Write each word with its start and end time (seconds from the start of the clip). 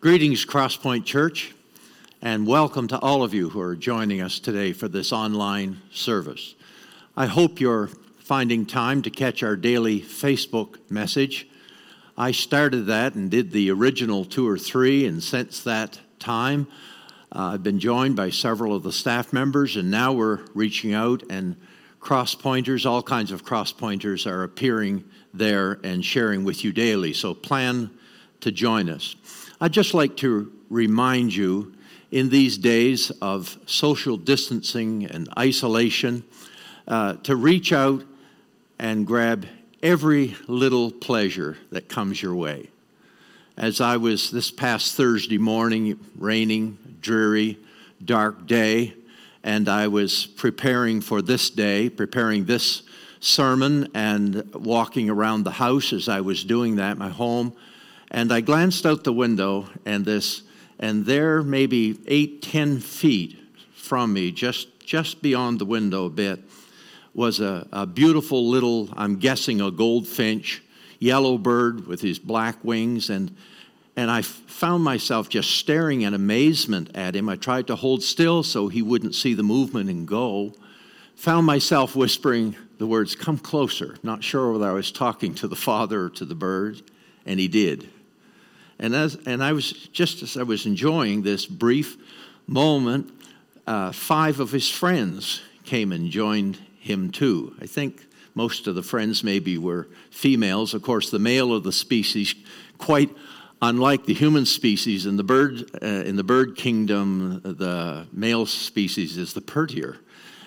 Greetings, 0.00 0.46
Crosspoint 0.46 1.06
Church, 1.06 1.52
and 2.22 2.46
welcome 2.46 2.86
to 2.86 3.00
all 3.00 3.24
of 3.24 3.34
you 3.34 3.48
who 3.48 3.60
are 3.60 3.74
joining 3.74 4.20
us 4.20 4.38
today 4.38 4.72
for 4.72 4.86
this 4.86 5.12
online 5.12 5.82
service. 5.90 6.54
I 7.16 7.26
hope 7.26 7.58
you're 7.58 7.88
finding 8.20 8.64
time 8.64 9.02
to 9.02 9.10
catch 9.10 9.42
our 9.42 9.56
daily 9.56 10.00
Facebook 10.00 10.78
message. 10.88 11.48
I 12.16 12.30
started 12.30 12.86
that 12.86 13.16
and 13.16 13.28
did 13.28 13.50
the 13.50 13.72
original 13.72 14.24
two 14.24 14.46
or 14.46 14.56
three, 14.56 15.04
and 15.04 15.20
since 15.20 15.64
that 15.64 15.98
time, 16.20 16.68
uh, 17.34 17.54
I've 17.54 17.64
been 17.64 17.80
joined 17.80 18.14
by 18.14 18.30
several 18.30 18.76
of 18.76 18.84
the 18.84 18.92
staff 18.92 19.32
members, 19.32 19.76
and 19.76 19.90
now 19.90 20.12
we're 20.12 20.44
reaching 20.54 20.94
out, 20.94 21.24
and 21.28 21.56
cross 21.98 22.36
pointers, 22.36 22.86
all 22.86 23.02
kinds 23.02 23.32
of 23.32 23.42
cross 23.42 23.72
pointers, 23.72 24.28
are 24.28 24.44
appearing 24.44 25.02
there 25.34 25.80
and 25.82 26.04
sharing 26.04 26.44
with 26.44 26.62
you 26.62 26.70
daily. 26.70 27.14
So 27.14 27.34
plan 27.34 27.90
to 28.42 28.52
join 28.52 28.88
us. 28.88 29.16
I'd 29.60 29.72
just 29.72 29.92
like 29.92 30.16
to 30.18 30.52
remind 30.70 31.34
you 31.34 31.74
in 32.12 32.28
these 32.28 32.56
days 32.58 33.10
of 33.20 33.58
social 33.66 34.16
distancing 34.16 35.04
and 35.04 35.28
isolation 35.36 36.22
uh, 36.86 37.14
to 37.24 37.34
reach 37.34 37.72
out 37.72 38.04
and 38.78 39.04
grab 39.04 39.46
every 39.82 40.36
little 40.46 40.92
pleasure 40.92 41.56
that 41.72 41.88
comes 41.88 42.22
your 42.22 42.36
way. 42.36 42.70
As 43.56 43.80
I 43.80 43.96
was 43.96 44.30
this 44.30 44.52
past 44.52 44.94
Thursday 44.94 45.38
morning, 45.38 45.98
raining, 46.16 46.78
dreary, 47.00 47.58
dark 48.04 48.46
day, 48.46 48.94
and 49.42 49.68
I 49.68 49.88
was 49.88 50.24
preparing 50.24 51.00
for 51.00 51.20
this 51.20 51.50
day, 51.50 51.90
preparing 51.90 52.44
this 52.44 52.84
sermon, 53.18 53.88
and 53.92 54.54
walking 54.54 55.10
around 55.10 55.42
the 55.42 55.50
house 55.50 55.92
as 55.92 56.08
I 56.08 56.20
was 56.20 56.44
doing 56.44 56.76
that, 56.76 56.96
my 56.96 57.08
home 57.08 57.54
and 58.10 58.32
I 58.32 58.40
glanced 58.40 58.86
out 58.86 59.04
the 59.04 59.12
window, 59.12 59.68
and 59.84 60.04
this, 60.04 60.42
and 60.78 61.04
there, 61.04 61.42
maybe 61.42 61.98
eight, 62.06 62.42
ten 62.42 62.80
feet 62.80 63.38
from 63.74 64.12
me, 64.12 64.32
just 64.32 64.68
just 64.80 65.20
beyond 65.20 65.58
the 65.58 65.66
window 65.66 66.06
a 66.06 66.10
bit, 66.10 66.40
was 67.12 67.40
a, 67.40 67.68
a 67.72 67.84
beautiful 67.84 68.48
little, 68.48 68.88
I'm 68.96 69.16
guessing, 69.16 69.60
a 69.60 69.70
goldfinch, 69.70 70.62
yellow 70.98 71.36
bird 71.36 71.86
with 71.86 72.00
his 72.00 72.18
black 72.18 72.56
wings, 72.64 73.10
and 73.10 73.36
and 73.96 74.12
I 74.12 74.22
found 74.22 74.84
myself 74.84 75.28
just 75.28 75.50
staring 75.56 76.02
in 76.02 76.14
amazement 76.14 76.92
at 76.94 77.16
him. 77.16 77.28
I 77.28 77.34
tried 77.34 77.66
to 77.66 77.74
hold 77.74 78.04
still 78.04 78.44
so 78.44 78.68
he 78.68 78.80
wouldn't 78.80 79.16
see 79.16 79.34
the 79.34 79.42
movement 79.42 79.90
and 79.90 80.06
go. 80.06 80.54
Found 81.16 81.46
myself 81.46 81.96
whispering 81.96 82.54
the 82.78 82.86
words, 82.86 83.16
Come 83.16 83.38
closer. 83.38 83.96
Not 84.04 84.22
sure 84.22 84.52
whether 84.52 84.68
I 84.68 84.72
was 84.72 84.92
talking 84.92 85.34
to 85.36 85.48
the 85.48 85.56
father 85.56 86.04
or 86.04 86.10
to 86.10 86.24
the 86.24 86.36
bird, 86.36 86.80
and 87.26 87.40
he 87.40 87.48
did. 87.48 87.90
And, 88.78 88.94
as, 88.94 89.16
and 89.26 89.42
I 89.42 89.52
was, 89.52 89.72
just 89.72 90.22
as 90.22 90.36
I 90.36 90.42
was 90.42 90.66
enjoying 90.66 91.22
this 91.22 91.46
brief 91.46 91.96
moment, 92.46 93.10
uh, 93.66 93.92
five 93.92 94.40
of 94.40 94.52
his 94.52 94.70
friends 94.70 95.42
came 95.64 95.92
and 95.92 96.10
joined 96.10 96.58
him 96.78 97.10
too. 97.10 97.54
I 97.60 97.66
think 97.66 98.06
most 98.34 98.66
of 98.66 98.74
the 98.74 98.82
friends 98.82 99.24
maybe 99.24 99.58
were 99.58 99.88
females. 100.10 100.74
Of 100.74 100.82
course, 100.82 101.10
the 101.10 101.18
male 101.18 101.52
of 101.52 101.64
the 101.64 101.72
species, 101.72 102.34
quite 102.78 103.10
unlike 103.60 104.06
the 104.06 104.14
human 104.14 104.46
species 104.46 105.06
in 105.06 105.16
the 105.16 105.24
bird 105.24 105.68
uh, 105.82 105.86
in 105.86 106.16
the 106.16 106.24
bird 106.24 106.56
kingdom, 106.56 107.40
the 107.42 108.06
male 108.12 108.46
species 108.46 109.16
is 109.16 109.34
the 109.34 109.40
purtier. 109.40 109.98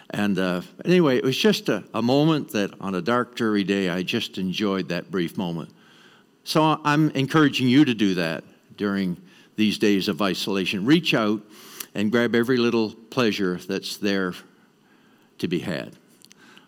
And 0.09 0.39
uh, 0.39 0.61
anyway, 0.83 1.17
it 1.17 1.23
was 1.23 1.37
just 1.37 1.69
a, 1.69 1.83
a 1.93 2.01
moment 2.01 2.51
that 2.51 2.73
on 2.81 2.95
a 2.95 3.01
dark, 3.01 3.35
dreary 3.35 3.63
day, 3.63 3.89
I 3.89 4.03
just 4.03 4.37
enjoyed 4.37 4.89
that 4.89 5.11
brief 5.11 5.37
moment. 5.37 5.69
So 6.43 6.79
I'm 6.83 7.11
encouraging 7.11 7.67
you 7.67 7.85
to 7.85 7.93
do 7.93 8.15
that 8.15 8.43
during 8.75 9.17
these 9.55 9.77
days 9.77 10.07
of 10.07 10.21
isolation. 10.21 10.85
Reach 10.85 11.13
out 11.13 11.41
and 11.93 12.11
grab 12.11 12.33
every 12.33 12.57
little 12.57 12.93
pleasure 12.93 13.57
that's 13.57 13.97
there 13.97 14.33
to 15.37 15.47
be 15.47 15.59
had. 15.59 15.95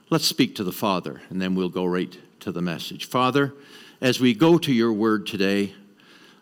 Let's 0.10 0.26
speak 0.26 0.56
to 0.56 0.64
the 0.64 0.72
Father, 0.72 1.22
and 1.30 1.42
then 1.42 1.56
we'll 1.56 1.70
go 1.70 1.86
right 1.86 2.16
to 2.42 2.52
the 2.52 2.62
message. 2.62 3.06
Father, 3.06 3.54
as 4.02 4.20
we 4.20 4.34
go 4.34 4.58
to 4.58 4.72
your 4.72 4.94
word 4.94 5.26
today, 5.26 5.74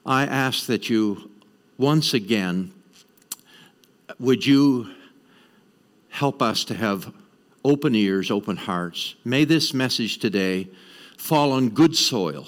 I 0.05 0.23
ask 0.23 0.65
that 0.65 0.89
you 0.89 1.29
once 1.77 2.13
again 2.13 2.73
would 4.19 4.45
you 4.45 4.89
help 6.09 6.41
us 6.41 6.63
to 6.65 6.73
have 6.73 7.13
open 7.63 7.95
ears, 7.95 8.29
open 8.29 8.57
hearts. 8.57 9.15
May 9.23 9.45
this 9.45 9.73
message 9.73 10.17
today 10.17 10.67
fall 11.17 11.51
on 11.51 11.69
good 11.69 11.95
soil 11.95 12.47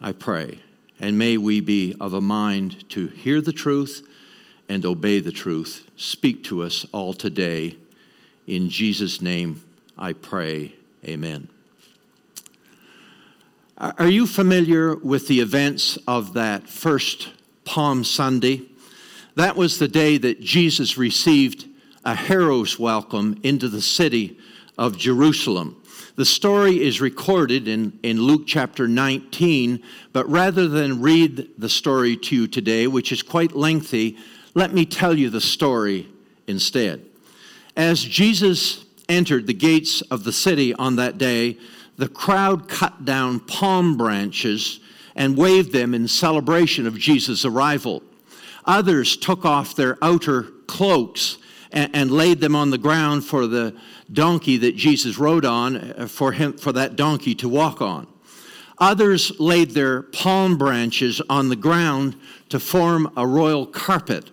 I 0.00 0.12
pray. 0.12 0.60
And 1.00 1.18
may 1.18 1.36
we 1.36 1.60
be 1.60 1.94
of 2.00 2.12
a 2.12 2.20
mind 2.20 2.88
to 2.90 3.08
hear 3.08 3.40
the 3.40 3.52
truth 3.52 4.06
and 4.68 4.84
obey 4.84 5.20
the 5.20 5.32
truth. 5.32 5.88
Speak 5.96 6.44
to 6.44 6.62
us 6.62 6.86
all 6.92 7.12
today. 7.12 7.76
In 8.46 8.68
Jesus' 8.68 9.20
name 9.20 9.62
I 9.96 10.12
pray. 10.12 10.74
Amen. 11.04 11.48
Are 13.76 14.08
you 14.08 14.26
familiar 14.26 14.96
with 14.96 15.28
the 15.28 15.40
events 15.40 15.98
of 16.08 16.34
that 16.34 16.68
first 16.68 17.30
Palm 17.64 18.02
Sunday? 18.02 18.62
That 19.36 19.54
was 19.54 19.78
the 19.78 19.86
day 19.86 20.18
that 20.18 20.40
Jesus 20.40 20.98
received 20.98 21.66
a 22.04 22.16
hero's 22.16 22.76
welcome 22.76 23.38
into 23.44 23.68
the 23.68 23.80
city 23.80 24.36
of 24.76 24.98
Jerusalem. 24.98 25.77
The 26.18 26.24
story 26.24 26.82
is 26.82 27.00
recorded 27.00 27.68
in, 27.68 27.96
in 28.02 28.20
Luke 28.20 28.42
chapter 28.44 28.88
19, 28.88 29.80
but 30.12 30.28
rather 30.28 30.66
than 30.66 31.00
read 31.00 31.48
the 31.56 31.68
story 31.68 32.16
to 32.16 32.34
you 32.34 32.48
today, 32.48 32.88
which 32.88 33.12
is 33.12 33.22
quite 33.22 33.54
lengthy, 33.54 34.18
let 34.52 34.74
me 34.74 34.84
tell 34.84 35.16
you 35.16 35.30
the 35.30 35.40
story 35.40 36.08
instead. 36.48 37.06
As 37.76 38.02
Jesus 38.02 38.84
entered 39.08 39.46
the 39.46 39.54
gates 39.54 40.00
of 40.10 40.24
the 40.24 40.32
city 40.32 40.74
on 40.74 40.96
that 40.96 41.18
day, 41.18 41.56
the 41.98 42.08
crowd 42.08 42.68
cut 42.68 43.04
down 43.04 43.38
palm 43.38 43.96
branches 43.96 44.80
and 45.14 45.36
waved 45.36 45.70
them 45.70 45.94
in 45.94 46.08
celebration 46.08 46.88
of 46.88 46.98
Jesus' 46.98 47.44
arrival. 47.44 48.02
Others 48.64 49.18
took 49.18 49.44
off 49.44 49.76
their 49.76 49.96
outer 50.02 50.48
cloaks 50.66 51.37
and, 51.72 51.90
and 51.94 52.10
laid 52.10 52.40
them 52.40 52.54
on 52.56 52.70
the 52.70 52.78
ground 52.78 53.24
for 53.24 53.46
the 53.46 53.74
donkey 54.12 54.56
that 54.58 54.76
Jesus 54.76 55.18
rode 55.18 55.44
on 55.44 55.76
uh, 55.76 56.06
for 56.06 56.32
him 56.32 56.54
for 56.54 56.72
that 56.72 56.96
donkey 56.96 57.34
to 57.36 57.48
walk 57.48 57.80
on. 57.82 58.06
Others 58.78 59.38
laid 59.40 59.72
their 59.72 60.02
palm 60.02 60.56
branches 60.56 61.20
on 61.28 61.48
the 61.48 61.56
ground 61.56 62.16
to 62.48 62.60
form 62.60 63.12
a 63.16 63.26
royal 63.26 63.66
carpet. 63.66 64.30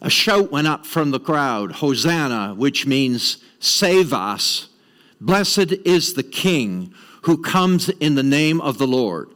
A 0.00 0.10
shout 0.10 0.50
went 0.50 0.66
up 0.66 0.84
from 0.84 1.10
the 1.10 1.20
crowd, 1.20 1.72
Hosanna, 1.72 2.54
which 2.54 2.86
means 2.86 3.38
save 3.60 4.12
us. 4.12 4.68
Blessed 5.20 5.72
is 5.86 6.14
the 6.14 6.22
King 6.22 6.92
who 7.22 7.40
comes 7.40 7.88
in 7.88 8.16
the 8.16 8.22
name 8.22 8.60
of 8.60 8.78
the 8.78 8.86
Lord. 8.86 9.30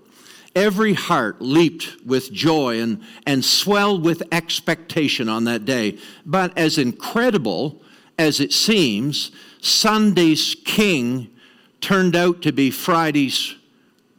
Every 0.56 0.94
heart 0.94 1.43
leaped 1.43 1.99
with 2.05 2.33
joy 2.33 2.81
and, 2.81 3.03
and 3.27 3.44
swelled 3.44 4.03
with 4.03 4.22
expectation 4.33 5.28
on 5.28 5.44
that 5.44 5.67
day. 5.67 5.99
But 6.25 6.56
as 6.56 6.78
incredible 6.78 7.83
as 8.19 8.41
it 8.41 8.55
seems, 8.55 9.31
Sunday's 9.61 10.56
king 10.65 11.31
turned 11.83 12.17
out 12.17 12.41
to 12.41 12.53
be 12.53 12.71
Friday's 12.71 13.55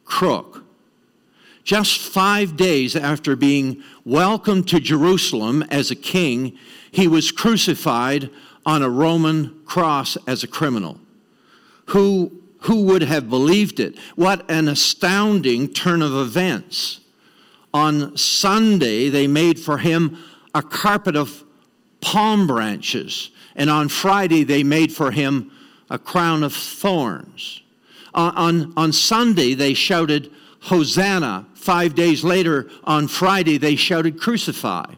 crook. 0.05 0.63
Just 1.63 1.99
five 1.99 2.55
days 2.55 2.95
after 2.95 3.35
being 3.35 3.83
welcomed 4.05 4.67
to 4.69 4.79
Jerusalem 4.79 5.63
as 5.63 5.89
a 5.89 5.95
king, 5.95 6.55
he 6.91 7.07
was 7.07 7.31
crucified 7.31 8.29
on 8.63 8.83
a 8.83 8.89
Roman 8.89 9.59
cross 9.65 10.17
as 10.27 10.43
a 10.43 10.47
criminal. 10.47 10.99
Who 11.87 12.36
who 12.61 12.83
would 12.83 13.03
have 13.03 13.29
believed 13.29 13.79
it? 13.79 13.97
What 14.15 14.49
an 14.49 14.67
astounding 14.67 15.73
turn 15.73 16.01
of 16.01 16.13
events. 16.15 17.01
On 17.73 18.15
Sunday, 18.17 19.09
they 19.09 19.27
made 19.27 19.59
for 19.59 19.77
him 19.77 20.17
a 20.55 20.63
carpet 20.63 21.15
of 21.15 21.43
palm 22.01 22.47
branches, 22.47 23.29
and 23.55 23.69
on 23.69 23.89
Friday, 23.89 24.43
they 24.43 24.63
made 24.63 24.91
for 24.91 25.11
him 25.11 25.51
a 25.89 25.99
crown 25.99 26.43
of 26.43 26.53
thorns. 26.53 27.61
On, 28.13 28.35
on, 28.35 28.73
on 28.77 28.93
Sunday, 28.93 29.53
they 29.53 29.73
shouted, 29.73 30.31
Hosanna. 30.61 31.45
Five 31.53 31.95
days 31.95 32.23
later, 32.23 32.69
on 32.83 33.07
Friday, 33.07 33.57
they 33.57 33.75
shouted, 33.75 34.19
Crucify. 34.19 34.95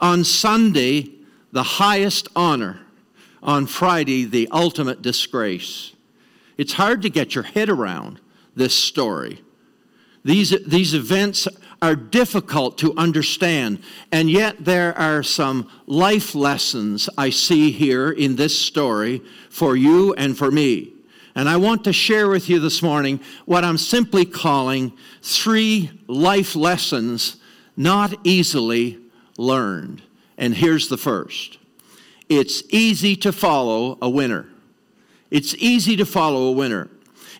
On 0.00 0.24
Sunday, 0.24 1.10
the 1.52 1.62
highest 1.62 2.28
honor. 2.34 2.80
On 3.42 3.66
Friday, 3.66 4.24
the 4.24 4.48
ultimate 4.50 5.02
disgrace. 5.02 5.92
It's 6.56 6.74
hard 6.74 7.02
to 7.02 7.10
get 7.10 7.34
your 7.34 7.44
head 7.44 7.68
around 7.68 8.20
this 8.54 8.74
story. 8.74 9.42
These, 10.24 10.64
these 10.66 10.94
events 10.94 11.48
are 11.80 11.96
difficult 11.96 12.78
to 12.78 12.94
understand, 12.96 13.82
and 14.12 14.30
yet 14.30 14.64
there 14.64 14.96
are 14.96 15.22
some 15.24 15.68
life 15.86 16.34
lessons 16.34 17.08
I 17.18 17.30
see 17.30 17.72
here 17.72 18.10
in 18.10 18.36
this 18.36 18.56
story 18.56 19.20
for 19.50 19.76
you 19.76 20.14
and 20.14 20.38
for 20.38 20.50
me. 20.50 20.92
And 21.34 21.48
I 21.48 21.56
want 21.56 21.82
to 21.84 21.92
share 21.92 22.28
with 22.28 22.48
you 22.48 22.60
this 22.60 22.82
morning 22.82 23.18
what 23.46 23.64
I'm 23.64 23.78
simply 23.78 24.24
calling 24.24 24.92
three 25.22 25.90
life 26.06 26.54
lessons 26.54 27.36
not 27.76 28.14
easily 28.22 28.98
learned. 29.38 30.02
And 30.36 30.54
here's 30.54 30.88
the 30.88 30.96
first 30.98 31.58
it's 32.28 32.62
easy 32.70 33.16
to 33.16 33.32
follow 33.32 33.98
a 34.00 34.08
winner. 34.08 34.51
It's 35.32 35.54
easy 35.54 35.96
to 35.96 36.04
follow 36.04 36.44
a 36.44 36.52
winner. 36.52 36.90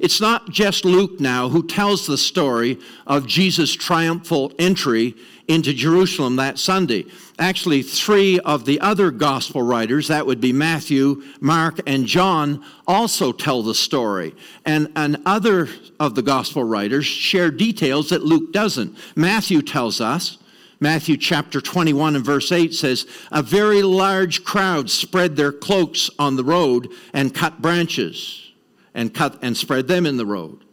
It's 0.01 0.19
not 0.19 0.49
just 0.49 0.87
Luke 0.87 1.21
now 1.21 1.51
who 1.51 1.67
tells 1.67 2.07
the 2.07 2.17
story 2.17 2.79
of 3.07 3.27
Jesus' 3.27 3.75
triumphal 3.75 4.51
entry 4.59 5.15
into 5.47 5.75
Jerusalem 5.75 6.37
that 6.37 6.59
Sunday. 6.59 7.05
Actually, 7.39 7.83
three 7.83 8.41
of 8.41 8.65
the 8.65 8.81
other 8.81 9.11
gospel 9.11 9.61
writers, 9.61 10.09
that 10.09 10.27
would 10.27 10.41
be 10.41 10.55
Matthew, 10.55 11.23
Mark, 11.41 11.81
and 11.87 12.07
John, 12.07 12.65
also 12.87 13.31
tell 13.31 13.63
the 13.63 13.75
story. 13.75 14.35
And, 14.65 14.91
and 14.97 15.19
other 15.27 15.69
of 16.01 16.15
the 16.15 16.23
gospel 16.23 16.65
writers 16.65 17.05
share 17.05 17.51
details 17.51 18.09
that 18.09 18.25
Luke 18.25 18.53
doesn't. 18.53 18.97
Matthew 19.15 19.61
tells 19.61 20.01
us, 20.01 20.39
Matthew 20.83 21.17
chapter 21.17 21.61
21 21.61 22.17
and 22.17 22.25
verse 22.25 22.51
8 22.51 22.75
says, 22.75 23.07
A 23.31 23.41
very 23.41 23.83
large 23.83 24.43
crowd 24.43 24.91
spread 24.91 25.37
their 25.37 25.53
cloaks 25.53 26.11
on 26.19 26.35
the 26.35 26.43
road 26.43 26.91
and 27.13 27.33
cut 27.33 27.63
branches 27.63 28.51
and 28.93 29.15
cut 29.15 29.39
and 29.43 29.57
spread 29.57 29.87
them 29.87 30.07
in 30.07 30.17
the 30.17 30.27
road. 30.27 30.65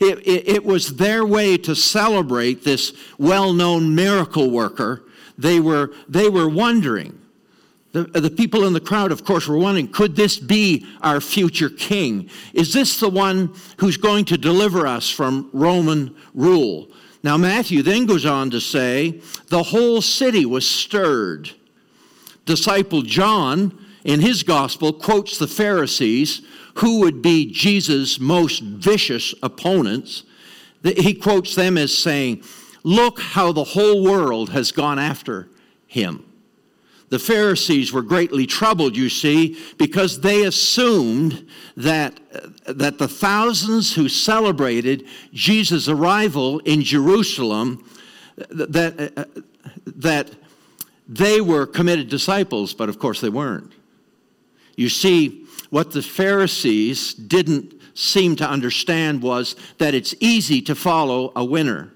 It, 0.00 0.26
it, 0.26 0.48
it 0.48 0.64
was 0.64 0.96
their 0.96 1.22
way 1.26 1.58
to 1.58 1.76
celebrate 1.76 2.64
this 2.64 2.94
well 3.18 3.52
known 3.52 3.94
miracle 3.94 4.50
worker. 4.50 5.04
They 5.36 5.60
were, 5.60 5.92
they 6.08 6.30
were 6.30 6.48
wondering. 6.48 7.20
The, 7.92 8.04
the 8.04 8.30
people 8.30 8.66
in 8.66 8.72
the 8.72 8.80
crowd, 8.80 9.12
of 9.12 9.22
course, 9.22 9.46
were 9.46 9.58
wondering 9.58 9.88
could 9.88 10.16
this 10.16 10.38
be 10.38 10.86
our 11.02 11.20
future 11.20 11.68
king? 11.68 12.30
Is 12.54 12.72
this 12.72 12.98
the 13.00 13.10
one 13.10 13.54
who's 13.76 13.98
going 13.98 14.24
to 14.26 14.38
deliver 14.38 14.86
us 14.86 15.10
from 15.10 15.50
Roman 15.52 16.16
rule? 16.32 16.88
Now, 17.22 17.36
Matthew 17.36 17.82
then 17.82 18.06
goes 18.06 18.24
on 18.24 18.50
to 18.50 18.60
say 18.60 19.20
the 19.48 19.64
whole 19.64 20.00
city 20.00 20.46
was 20.46 20.68
stirred. 20.68 21.50
Disciple 22.44 23.02
John, 23.02 23.86
in 24.04 24.20
his 24.20 24.42
gospel, 24.42 24.92
quotes 24.92 25.38
the 25.38 25.48
Pharisees 25.48 26.42
who 26.76 27.00
would 27.00 27.20
be 27.20 27.50
Jesus' 27.50 28.20
most 28.20 28.62
vicious 28.62 29.34
opponents, 29.42 30.22
he 30.84 31.12
quotes 31.12 31.54
them 31.54 31.76
as 31.76 31.96
saying, 31.96 32.42
Look 32.84 33.20
how 33.20 33.50
the 33.52 33.64
whole 33.64 34.04
world 34.04 34.50
has 34.50 34.70
gone 34.70 34.98
after 34.98 35.48
him. 35.88 36.24
The 37.10 37.18
Pharisees 37.18 37.92
were 37.92 38.02
greatly 38.02 38.46
troubled, 38.46 38.96
you 38.96 39.08
see, 39.08 39.58
because 39.78 40.20
they 40.20 40.44
assumed 40.44 41.48
that, 41.76 42.20
that 42.66 42.98
the 42.98 43.08
thousands 43.08 43.94
who 43.94 44.08
celebrated 44.08 45.06
Jesus' 45.32 45.88
arrival 45.88 46.58
in 46.60 46.82
Jerusalem, 46.82 47.82
that, 48.50 49.12
uh, 49.16 49.20
uh, 49.20 49.24
that 49.86 50.30
they 51.08 51.40
were 51.40 51.66
committed 51.66 52.10
disciples, 52.10 52.74
but 52.74 52.90
of 52.90 52.98
course 52.98 53.20
they 53.22 53.30
weren't. 53.30 53.72
You 54.76 54.90
see, 54.90 55.46
what 55.70 55.92
the 55.92 56.02
Pharisees 56.02 57.14
didn't 57.14 57.74
seem 57.94 58.36
to 58.36 58.48
understand 58.48 59.22
was 59.22 59.56
that 59.78 59.94
it's 59.94 60.14
easy 60.20 60.62
to 60.62 60.74
follow 60.74 61.32
a 61.34 61.44
winner. 61.44 61.92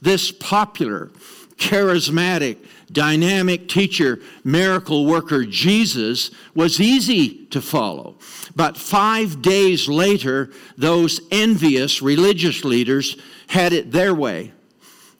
This 0.00 0.32
popular, 0.32 1.10
charismatic, 1.56 2.58
dynamic 2.92 3.68
teacher, 3.68 4.20
miracle 4.44 5.06
worker 5.06 5.44
Jesus 5.44 6.30
was 6.54 6.80
easy 6.80 7.46
to 7.46 7.60
follow. 7.60 8.16
But 8.56 8.76
five 8.76 9.42
days 9.42 9.88
later, 9.88 10.50
those 10.76 11.20
envious 11.30 12.02
religious 12.02 12.64
leaders 12.64 13.16
had 13.48 13.72
it 13.72 13.92
their 13.92 14.14
way. 14.14 14.52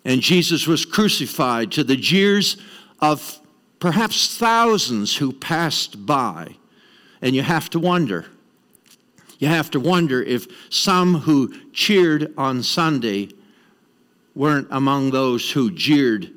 And 0.05 0.21
Jesus 0.21 0.67
was 0.67 0.85
crucified 0.85 1.73
to 1.73 1.85
the 1.85 1.97
jeers 1.97 2.57
of 3.01 3.39
perhaps 3.81 4.37
thousands 4.37 5.17
who 5.17 5.33
passed 5.33 6.07
by. 6.07 6.57
And 7.21 7.35
you 7.35 7.43
have 7.43 7.69
to 7.71 7.79
wonder. 7.79 8.27
You 9.39 9.49
have 9.49 9.71
to 9.73 9.81
wonder 9.81 10.23
if 10.23 10.47
some 10.73 11.15
who 11.15 11.55
cheered 11.73 12.33
on 12.37 12.63
Sunday 12.63 13.31
weren't 14.35 14.69
among 14.71 15.11
those 15.11 15.51
who 15.51 15.71
jeered 15.71 16.31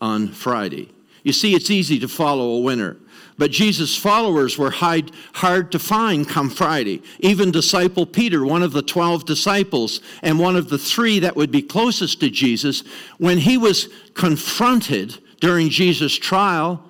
on 0.00 0.28
Friday. 0.28 0.90
You 1.22 1.32
see, 1.32 1.54
it's 1.54 1.70
easy 1.70 1.98
to 1.98 2.08
follow 2.08 2.50
a 2.50 2.60
winner. 2.60 2.96
But 3.38 3.50
Jesus' 3.50 3.96
followers 3.96 4.56
were 4.56 4.70
hard, 4.70 5.12
hard 5.34 5.72
to 5.72 5.78
find 5.78 6.26
come 6.26 6.48
Friday. 6.48 7.02
Even 7.20 7.50
disciple 7.50 8.06
Peter, 8.06 8.46
one 8.46 8.62
of 8.62 8.72
the 8.72 8.82
12 8.82 9.26
disciples, 9.26 10.00
and 10.22 10.38
one 10.38 10.56
of 10.56 10.68
the 10.68 10.78
three 10.78 11.18
that 11.18 11.36
would 11.36 11.50
be 11.50 11.62
closest 11.62 12.20
to 12.20 12.30
Jesus, 12.30 12.82
when 13.18 13.38
he 13.38 13.58
was 13.58 13.88
confronted 14.14 15.18
during 15.40 15.68
Jesus' 15.68 16.16
trial, 16.16 16.82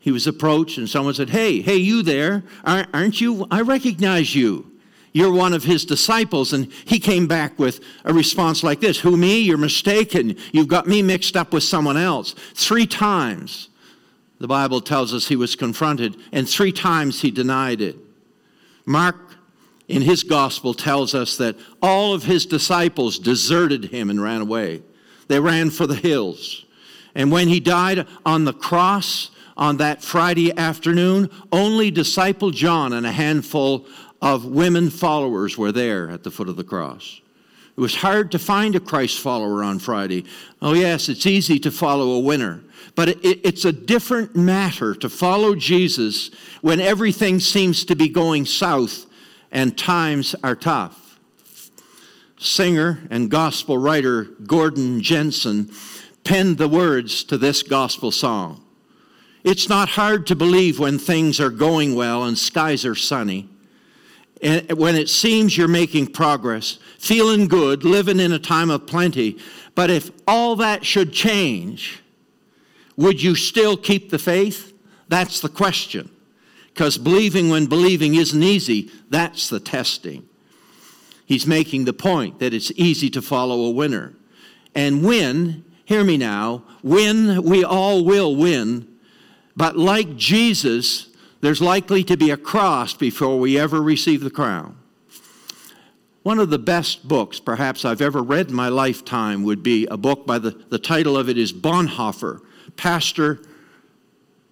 he 0.00 0.10
was 0.10 0.26
approached 0.26 0.78
and 0.78 0.88
someone 0.88 1.14
said, 1.14 1.30
Hey, 1.30 1.60
hey, 1.60 1.76
you 1.76 2.02
there? 2.02 2.42
Aren't 2.64 3.20
you? 3.20 3.46
I 3.50 3.60
recognize 3.60 4.34
you. 4.34 4.69
You're 5.12 5.32
one 5.32 5.52
of 5.52 5.64
his 5.64 5.84
disciples. 5.84 6.52
And 6.52 6.72
he 6.84 7.00
came 7.00 7.26
back 7.26 7.58
with 7.58 7.80
a 8.04 8.14
response 8.14 8.62
like 8.62 8.80
this 8.80 9.00
Who, 9.00 9.16
me? 9.16 9.40
You're 9.40 9.58
mistaken. 9.58 10.36
You've 10.52 10.68
got 10.68 10.86
me 10.86 11.02
mixed 11.02 11.36
up 11.36 11.52
with 11.52 11.62
someone 11.62 11.96
else. 11.96 12.34
Three 12.54 12.86
times 12.86 13.68
the 14.38 14.48
Bible 14.48 14.80
tells 14.80 15.12
us 15.12 15.28
he 15.28 15.36
was 15.36 15.54
confronted, 15.54 16.16
and 16.32 16.48
three 16.48 16.72
times 16.72 17.20
he 17.20 17.30
denied 17.30 17.82
it. 17.82 17.96
Mark, 18.86 19.16
in 19.86 20.00
his 20.00 20.22
gospel, 20.22 20.72
tells 20.72 21.14
us 21.14 21.36
that 21.36 21.56
all 21.82 22.14
of 22.14 22.24
his 22.24 22.46
disciples 22.46 23.18
deserted 23.18 23.84
him 23.86 24.08
and 24.08 24.22
ran 24.22 24.40
away. 24.40 24.82
They 25.28 25.40
ran 25.40 25.70
for 25.70 25.86
the 25.86 25.94
hills. 25.94 26.64
And 27.14 27.30
when 27.30 27.48
he 27.48 27.60
died 27.60 28.06
on 28.24 28.44
the 28.44 28.54
cross, 28.54 29.30
on 29.56 29.76
that 29.76 30.02
Friday 30.02 30.56
afternoon, 30.56 31.28
only 31.52 31.90
disciple 31.90 32.50
John 32.50 32.94
and 32.94 33.06
a 33.06 33.12
handful 33.12 33.86
of 34.22 34.44
women 34.44 34.90
followers 34.90 35.56
were 35.56 35.72
there 35.72 36.10
at 36.10 36.22
the 36.22 36.30
foot 36.30 36.48
of 36.48 36.56
the 36.56 36.64
cross. 36.64 37.20
It 37.76 37.80
was 37.80 37.94
hard 37.94 38.30
to 38.32 38.38
find 38.38 38.76
a 38.76 38.80
Christ 38.80 39.20
follower 39.20 39.64
on 39.64 39.78
Friday. 39.78 40.24
Oh, 40.60 40.74
yes, 40.74 41.08
it's 41.08 41.24
easy 41.24 41.58
to 41.60 41.70
follow 41.70 42.12
a 42.12 42.20
winner, 42.20 42.62
but 42.94 43.08
it, 43.08 43.22
it's 43.24 43.64
a 43.64 43.72
different 43.72 44.36
matter 44.36 44.94
to 44.96 45.08
follow 45.08 45.54
Jesus 45.54 46.30
when 46.60 46.80
everything 46.80 47.40
seems 47.40 47.84
to 47.86 47.96
be 47.96 48.08
going 48.08 48.44
south 48.44 49.06
and 49.50 49.78
times 49.78 50.34
are 50.42 50.56
tough. 50.56 51.18
Singer 52.38 53.06
and 53.10 53.30
gospel 53.30 53.78
writer 53.78 54.24
Gordon 54.24 55.00
Jensen 55.00 55.70
penned 56.24 56.58
the 56.58 56.68
words 56.68 57.24
to 57.24 57.38
this 57.38 57.62
gospel 57.62 58.10
song. 58.10 58.62
It's 59.42 59.68
not 59.68 59.90
hard 59.90 60.26
to 60.26 60.36
believe 60.36 60.78
when 60.78 60.98
things 60.98 61.40
are 61.40 61.50
going 61.50 61.94
well 61.94 62.24
and 62.24 62.36
skies 62.36 62.84
are 62.84 62.94
sunny. 62.94 63.48
And 64.42 64.72
when 64.72 64.96
it 64.96 65.08
seems 65.08 65.56
you're 65.56 65.68
making 65.68 66.08
progress, 66.08 66.78
feeling 66.98 67.46
good, 67.46 67.84
living 67.84 68.20
in 68.20 68.32
a 68.32 68.38
time 68.38 68.70
of 68.70 68.86
plenty. 68.86 69.38
But 69.74 69.90
if 69.90 70.10
all 70.26 70.56
that 70.56 70.84
should 70.84 71.12
change, 71.12 72.02
would 72.96 73.22
you 73.22 73.34
still 73.34 73.76
keep 73.76 74.10
the 74.10 74.18
faith? 74.18 74.72
That's 75.08 75.40
the 75.40 75.48
question. 75.48 76.10
Because 76.68 76.96
believing 76.96 77.50
when 77.50 77.66
believing 77.66 78.14
isn't 78.14 78.42
easy, 78.42 78.90
that's 79.10 79.48
the 79.48 79.60
testing. 79.60 80.26
He's 81.26 81.46
making 81.46 81.84
the 81.84 81.92
point 81.92 82.38
that 82.38 82.54
it's 82.54 82.72
easy 82.76 83.10
to 83.10 83.22
follow 83.22 83.66
a 83.66 83.70
winner. 83.70 84.14
And 84.74 85.04
win, 85.04 85.64
hear 85.84 86.02
me 86.02 86.16
now, 86.16 86.64
win, 86.82 87.42
we 87.42 87.62
all 87.64 88.04
will 88.04 88.34
win 88.36 88.90
but 89.60 89.76
like 89.76 90.16
Jesus, 90.16 91.09
there's 91.40 91.60
likely 91.60 92.04
to 92.04 92.16
be 92.16 92.30
a 92.30 92.36
cross 92.36 92.94
before 92.94 93.38
we 93.38 93.58
ever 93.58 93.80
receive 93.82 94.22
the 94.22 94.30
crown. 94.30 94.76
One 96.22 96.38
of 96.38 96.50
the 96.50 96.58
best 96.58 97.08
books, 97.08 97.40
perhaps, 97.40 97.84
I've 97.84 98.02
ever 98.02 98.22
read 98.22 98.48
in 98.48 98.54
my 98.54 98.68
lifetime 98.68 99.42
would 99.44 99.62
be 99.62 99.86
a 99.86 99.96
book 99.96 100.26
by 100.26 100.38
the, 100.38 100.50
the 100.50 100.78
title 100.78 101.16
of 101.16 101.30
it 101.30 101.38
is 101.38 101.52
Bonhoeffer, 101.52 102.40
Pastor, 102.76 103.40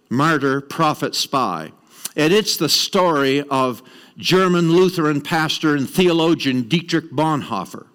Martyr, 0.09 0.63
Prophet, 0.63 1.15
Spy. 1.15 1.73
And 2.17 2.33
it's 2.33 2.57
the 2.57 2.71
story 2.71 3.43
of 3.43 3.83
German 4.17 4.73
Lutheran 4.73 5.21
pastor 5.21 5.77
and 5.77 5.89
theologian 5.89 6.63
Dietrich 6.63 7.13
Bonhoeffer, 7.13 7.87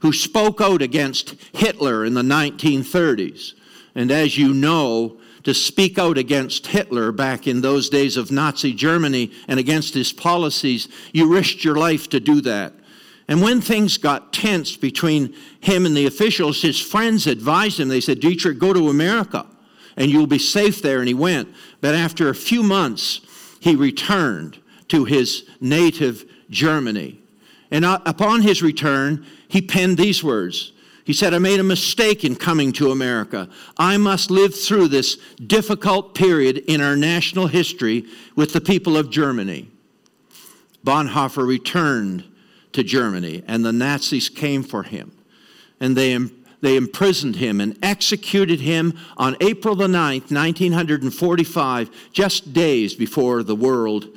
who 0.00 0.12
spoke 0.12 0.60
out 0.60 0.80
against 0.80 1.34
Hitler 1.52 2.04
in 2.04 2.14
the 2.14 2.22
1930s. 2.22 3.54
And 3.94 4.12
as 4.12 4.38
you 4.38 4.54
know, 4.54 5.19
to 5.44 5.54
speak 5.54 5.98
out 5.98 6.18
against 6.18 6.66
Hitler 6.66 7.12
back 7.12 7.46
in 7.46 7.60
those 7.60 7.88
days 7.88 8.16
of 8.16 8.30
Nazi 8.30 8.72
Germany 8.72 9.32
and 9.48 9.58
against 9.58 9.94
his 9.94 10.12
policies, 10.12 10.88
you 11.12 11.32
risked 11.32 11.64
your 11.64 11.76
life 11.76 12.08
to 12.10 12.20
do 12.20 12.40
that. 12.42 12.74
And 13.28 13.40
when 13.40 13.60
things 13.60 13.96
got 13.96 14.32
tense 14.32 14.76
between 14.76 15.34
him 15.60 15.86
and 15.86 15.96
the 15.96 16.06
officials, 16.06 16.62
his 16.62 16.80
friends 16.80 17.26
advised 17.26 17.78
him. 17.78 17.88
They 17.88 18.00
said, 18.00 18.20
Dietrich, 18.20 18.58
go 18.58 18.72
to 18.72 18.88
America 18.88 19.46
and 19.96 20.10
you'll 20.10 20.26
be 20.26 20.38
safe 20.38 20.82
there. 20.82 20.98
And 20.98 21.08
he 21.08 21.14
went. 21.14 21.48
But 21.80 21.94
after 21.94 22.28
a 22.28 22.34
few 22.34 22.62
months, 22.62 23.20
he 23.60 23.76
returned 23.76 24.58
to 24.88 25.04
his 25.04 25.48
native 25.60 26.24
Germany. 26.50 27.20
And 27.70 27.84
uh, 27.84 28.00
upon 28.04 28.42
his 28.42 28.62
return, 28.62 29.24
he 29.46 29.62
penned 29.62 29.96
these 29.96 30.24
words 30.24 30.72
He 31.04 31.12
said, 31.12 31.32
I 31.34 31.38
made 31.38 31.60
a 31.60 31.64
mistake 31.64 32.24
in 32.24 32.36
coming 32.36 32.72
to 32.72 32.90
America. 32.90 33.48
I 33.78 33.96
must 33.96 34.30
live 34.30 34.54
through 34.54 34.88
this 34.88 35.16
difficult 35.46 36.14
period 36.14 36.58
in 36.58 36.80
our 36.80 36.96
national 36.96 37.46
history 37.46 38.04
with 38.36 38.52
the 38.52 38.60
people 38.60 38.96
of 38.96 39.10
Germany. 39.10 39.70
Bonhoeffer 40.84 41.46
returned 41.46 42.24
to 42.72 42.82
Germany, 42.82 43.42
and 43.46 43.64
the 43.64 43.72
Nazis 43.72 44.28
came 44.28 44.62
for 44.62 44.82
him. 44.82 45.12
And 45.80 45.96
they, 45.96 46.16
they 46.60 46.76
imprisoned 46.76 47.36
him 47.36 47.60
and 47.60 47.78
executed 47.82 48.60
him 48.60 48.98
on 49.16 49.36
April 49.40 49.74
the 49.74 49.86
9th, 49.86 50.30
1945, 50.30 51.90
just 52.12 52.52
days 52.52 52.94
before 52.94 53.42
the 53.42 53.56
world, 53.56 54.08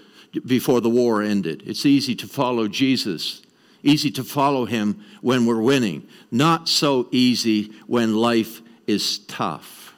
before 0.46 0.82
the 0.82 0.90
war 0.90 1.22
ended. 1.22 1.63
It's 1.66 1.86
easy 1.86 2.16
to 2.16 2.28
follow 2.28 2.68
Jesus 2.68 3.43
Easy 3.84 4.10
to 4.12 4.24
follow 4.24 4.66
him 4.66 5.04
when 5.22 5.46
we're 5.46 5.62
winning, 5.62 6.08
not 6.32 6.70
so 6.70 7.08
easy 7.12 7.72
when 7.86 8.16
life 8.16 8.62
is 8.88 9.20
tough. 9.20 9.94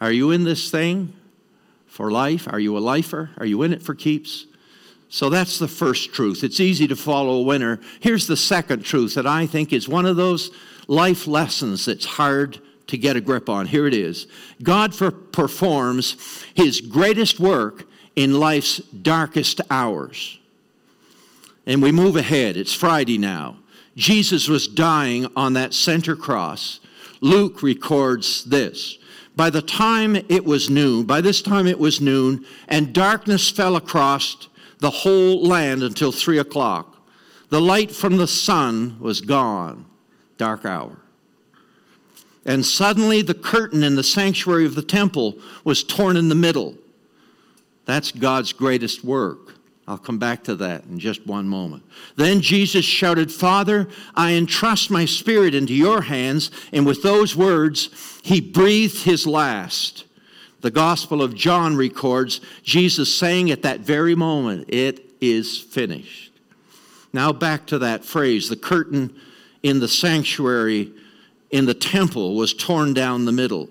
Are 0.00 0.12
you 0.12 0.30
in 0.30 0.44
this 0.44 0.70
thing 0.70 1.12
for 1.86 2.10
life? 2.10 2.48
Are 2.50 2.60
you 2.60 2.76
a 2.76 2.80
lifer? 2.80 3.30
Are 3.36 3.46
you 3.46 3.62
in 3.62 3.72
it 3.72 3.82
for 3.82 3.94
keeps? 3.94 4.46
So 5.10 5.30
that's 5.30 5.58
the 5.58 5.68
first 5.68 6.12
truth. 6.12 6.44
It's 6.44 6.60
easy 6.60 6.86
to 6.88 6.96
follow 6.96 7.40
a 7.40 7.42
winner. 7.42 7.80
Here's 8.00 8.26
the 8.26 8.36
second 8.36 8.84
truth 8.84 9.14
that 9.14 9.26
I 9.26 9.46
think 9.46 9.72
is 9.72 9.88
one 9.88 10.06
of 10.06 10.16
those 10.16 10.50
life 10.86 11.26
lessons 11.26 11.86
that's 11.86 12.04
hard 12.04 12.58
to 12.88 12.98
get 12.98 13.16
a 13.16 13.20
grip 13.20 13.48
on. 13.48 13.66
Here 13.66 13.86
it 13.86 13.94
is 13.94 14.26
God 14.62 14.94
for, 14.94 15.10
performs 15.10 16.44
his 16.54 16.80
greatest 16.80 17.40
work 17.40 17.84
in 18.16 18.38
life's 18.38 18.78
darkest 18.78 19.60
hours. 19.70 20.38
And 21.68 21.82
we 21.82 21.92
move 21.92 22.16
ahead. 22.16 22.56
It's 22.56 22.74
Friday 22.74 23.18
now. 23.18 23.58
Jesus 23.94 24.48
was 24.48 24.66
dying 24.66 25.26
on 25.36 25.52
that 25.52 25.74
center 25.74 26.16
cross. 26.16 26.80
Luke 27.20 27.62
records 27.62 28.44
this. 28.44 28.98
By 29.36 29.50
the 29.50 29.62
time 29.62 30.16
it 30.16 30.44
was 30.44 30.70
noon, 30.70 31.04
by 31.04 31.20
this 31.20 31.42
time 31.42 31.66
it 31.66 31.78
was 31.78 32.00
noon, 32.00 32.44
and 32.68 32.92
darkness 32.94 33.50
fell 33.50 33.76
across 33.76 34.48
the 34.78 34.90
whole 34.90 35.42
land 35.42 35.82
until 35.82 36.10
three 36.10 36.38
o'clock. 36.38 36.96
The 37.50 37.60
light 37.60 37.90
from 37.90 38.16
the 38.16 38.26
sun 38.26 38.96
was 38.98 39.20
gone. 39.20 39.84
Dark 40.38 40.64
hour. 40.64 40.96
And 42.46 42.64
suddenly 42.64 43.20
the 43.20 43.34
curtain 43.34 43.82
in 43.82 43.94
the 43.94 44.02
sanctuary 44.02 44.64
of 44.64 44.74
the 44.74 44.82
temple 44.82 45.38
was 45.64 45.84
torn 45.84 46.16
in 46.16 46.30
the 46.30 46.34
middle. 46.34 46.78
That's 47.84 48.10
God's 48.10 48.52
greatest 48.54 49.04
work. 49.04 49.47
I'll 49.88 49.96
come 49.96 50.18
back 50.18 50.44
to 50.44 50.54
that 50.56 50.84
in 50.84 50.98
just 50.98 51.26
one 51.26 51.48
moment. 51.48 51.82
Then 52.16 52.42
Jesus 52.42 52.84
shouted, 52.84 53.32
Father, 53.32 53.88
I 54.14 54.32
entrust 54.32 54.90
my 54.90 55.06
spirit 55.06 55.54
into 55.54 55.72
your 55.72 56.02
hands. 56.02 56.50
And 56.74 56.84
with 56.84 57.02
those 57.02 57.34
words, 57.34 57.88
he 58.22 58.38
breathed 58.38 59.04
his 59.04 59.26
last. 59.26 60.04
The 60.60 60.70
Gospel 60.70 61.22
of 61.22 61.34
John 61.34 61.74
records 61.74 62.42
Jesus 62.62 63.16
saying 63.16 63.50
at 63.50 63.62
that 63.62 63.80
very 63.80 64.14
moment, 64.14 64.66
It 64.68 65.14
is 65.22 65.58
finished. 65.58 66.32
Now 67.14 67.32
back 67.32 67.66
to 67.68 67.78
that 67.78 68.04
phrase 68.04 68.50
the 68.50 68.56
curtain 68.56 69.18
in 69.62 69.80
the 69.80 69.88
sanctuary 69.88 70.92
in 71.50 71.64
the 71.64 71.72
temple 71.72 72.34
was 72.34 72.52
torn 72.52 72.92
down 72.92 73.24
the 73.24 73.32
middle. 73.32 73.70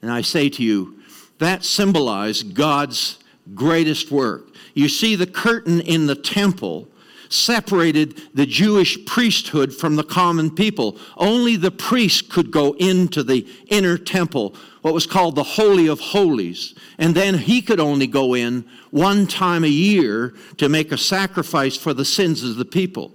And 0.00 0.12
I 0.12 0.20
say 0.20 0.48
to 0.48 0.62
you, 0.62 1.00
that 1.38 1.64
symbolized 1.64 2.54
God's 2.54 3.18
greatest 3.52 4.12
work. 4.12 4.49
You 4.74 4.88
see, 4.88 5.16
the 5.16 5.26
curtain 5.26 5.80
in 5.80 6.06
the 6.06 6.14
temple 6.14 6.88
separated 7.30 8.20
the 8.34 8.44
Jewish 8.44 9.04
priesthood 9.06 9.72
from 9.72 9.96
the 9.96 10.02
common 10.02 10.50
people. 10.50 10.98
Only 11.16 11.56
the 11.56 11.70
priest 11.70 12.28
could 12.28 12.50
go 12.50 12.72
into 12.72 13.22
the 13.22 13.46
inner 13.68 13.96
temple, 13.96 14.54
what 14.82 14.94
was 14.94 15.06
called 15.06 15.36
the 15.36 15.44
Holy 15.44 15.86
of 15.86 16.00
Holies. 16.00 16.74
And 16.98 17.14
then 17.14 17.38
he 17.38 17.62
could 17.62 17.78
only 17.78 18.08
go 18.08 18.34
in 18.34 18.64
one 18.90 19.26
time 19.28 19.64
a 19.64 19.68
year 19.68 20.34
to 20.56 20.68
make 20.68 20.90
a 20.90 20.98
sacrifice 20.98 21.76
for 21.76 21.94
the 21.94 22.04
sins 22.04 22.42
of 22.42 22.56
the 22.56 22.64
people. 22.64 23.12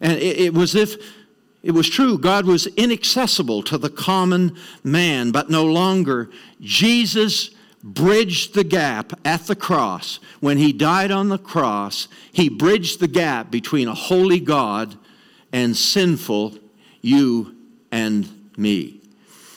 And 0.00 0.18
it, 0.18 0.38
it 0.38 0.54
was 0.54 0.74
if 0.74 0.96
it 1.62 1.70
was 1.70 1.88
true, 1.88 2.18
God 2.18 2.44
was 2.44 2.66
inaccessible 2.66 3.62
to 3.64 3.78
the 3.78 3.88
common 3.88 4.56
man, 4.82 5.30
but 5.30 5.48
no 5.48 5.64
longer. 5.64 6.28
Jesus 6.60 7.50
bridged 7.82 8.54
the 8.54 8.64
gap 8.64 9.12
at 9.24 9.46
the 9.46 9.56
cross. 9.56 10.20
When 10.40 10.58
he 10.58 10.72
died 10.72 11.10
on 11.10 11.28
the 11.28 11.38
cross, 11.38 12.08
he 12.32 12.48
bridged 12.48 13.00
the 13.00 13.08
gap 13.08 13.50
between 13.50 13.88
a 13.88 13.94
holy 13.94 14.40
God 14.40 14.96
and 15.52 15.76
sinful 15.76 16.58
you 17.00 17.56
and 17.90 18.50
me. 18.56 19.00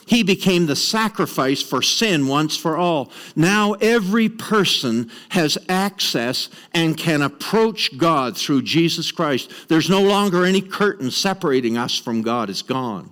He 0.08 0.22
became 0.22 0.68
the 0.68 0.76
sacrifice 0.76 1.64
for 1.64 1.82
sin 1.82 2.28
once 2.28 2.56
for 2.56 2.78
all. 2.78 3.12
Now 3.36 3.74
every 3.74 4.30
person 4.30 5.10
has 5.30 5.58
access 5.68 6.50
and 6.74 6.96
can 6.96 7.24
approach 7.24 7.98
God 7.98 8.38
through 8.38 8.62
Jesus 8.62 9.12
Christ. 9.12 9.52
There's 9.68 9.90
no 9.90 10.04
longer 10.04 10.46
any 10.46 10.62
curtain 10.62 11.10
separating 11.10 11.76
us 11.76 11.98
from 11.98 12.22
God, 12.22 12.52
it's 12.52 12.62
gone. 12.62 13.12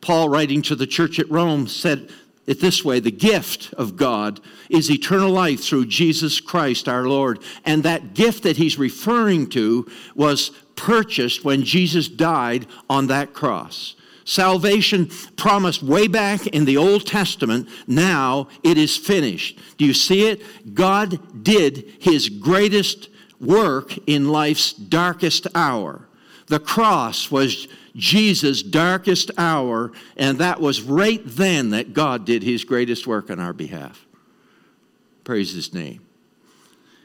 Paul, 0.00 0.28
writing 0.28 0.62
to 0.62 0.76
the 0.76 0.86
church 0.86 1.18
at 1.18 1.30
Rome, 1.30 1.68
said 1.68 2.10
it 2.46 2.60
this 2.60 2.84
way 2.84 3.00
the 3.00 3.10
gift 3.10 3.72
of 3.74 3.96
God 3.96 4.40
is 4.70 4.90
eternal 4.90 5.30
life 5.30 5.60
through 5.60 5.86
Jesus 5.86 6.40
Christ 6.40 6.88
our 6.88 7.08
Lord. 7.08 7.42
And 7.64 7.82
that 7.82 8.14
gift 8.14 8.44
that 8.44 8.56
he's 8.56 8.78
referring 8.78 9.48
to 9.50 9.86
was 10.14 10.50
purchased 10.76 11.44
when 11.44 11.64
Jesus 11.64 12.08
died 12.08 12.66
on 12.88 13.08
that 13.08 13.32
cross. 13.32 13.96
Salvation 14.24 15.08
promised 15.36 15.82
way 15.82 16.08
back 16.08 16.48
in 16.48 16.64
the 16.64 16.76
Old 16.76 17.06
Testament, 17.06 17.68
now 17.86 18.48
it 18.64 18.76
is 18.76 18.96
finished. 18.96 19.58
Do 19.78 19.84
you 19.84 19.94
see 19.94 20.26
it? 20.26 20.74
God 20.74 21.44
did 21.44 21.92
his 22.00 22.28
greatest 22.28 23.08
work 23.40 23.96
in 24.08 24.28
life's 24.28 24.72
darkest 24.72 25.46
hour. 25.54 26.08
The 26.48 26.58
cross 26.58 27.30
was 27.30 27.68
Jesus' 27.96 28.62
darkest 28.62 29.30
hour, 29.38 29.90
and 30.16 30.38
that 30.38 30.60
was 30.60 30.82
right 30.82 31.22
then 31.24 31.70
that 31.70 31.94
God 31.94 32.24
did 32.24 32.42
his 32.42 32.64
greatest 32.64 33.06
work 33.06 33.30
on 33.30 33.40
our 33.40 33.52
behalf. 33.52 34.06
Praise 35.24 35.52
his 35.52 35.72
name. 35.72 36.02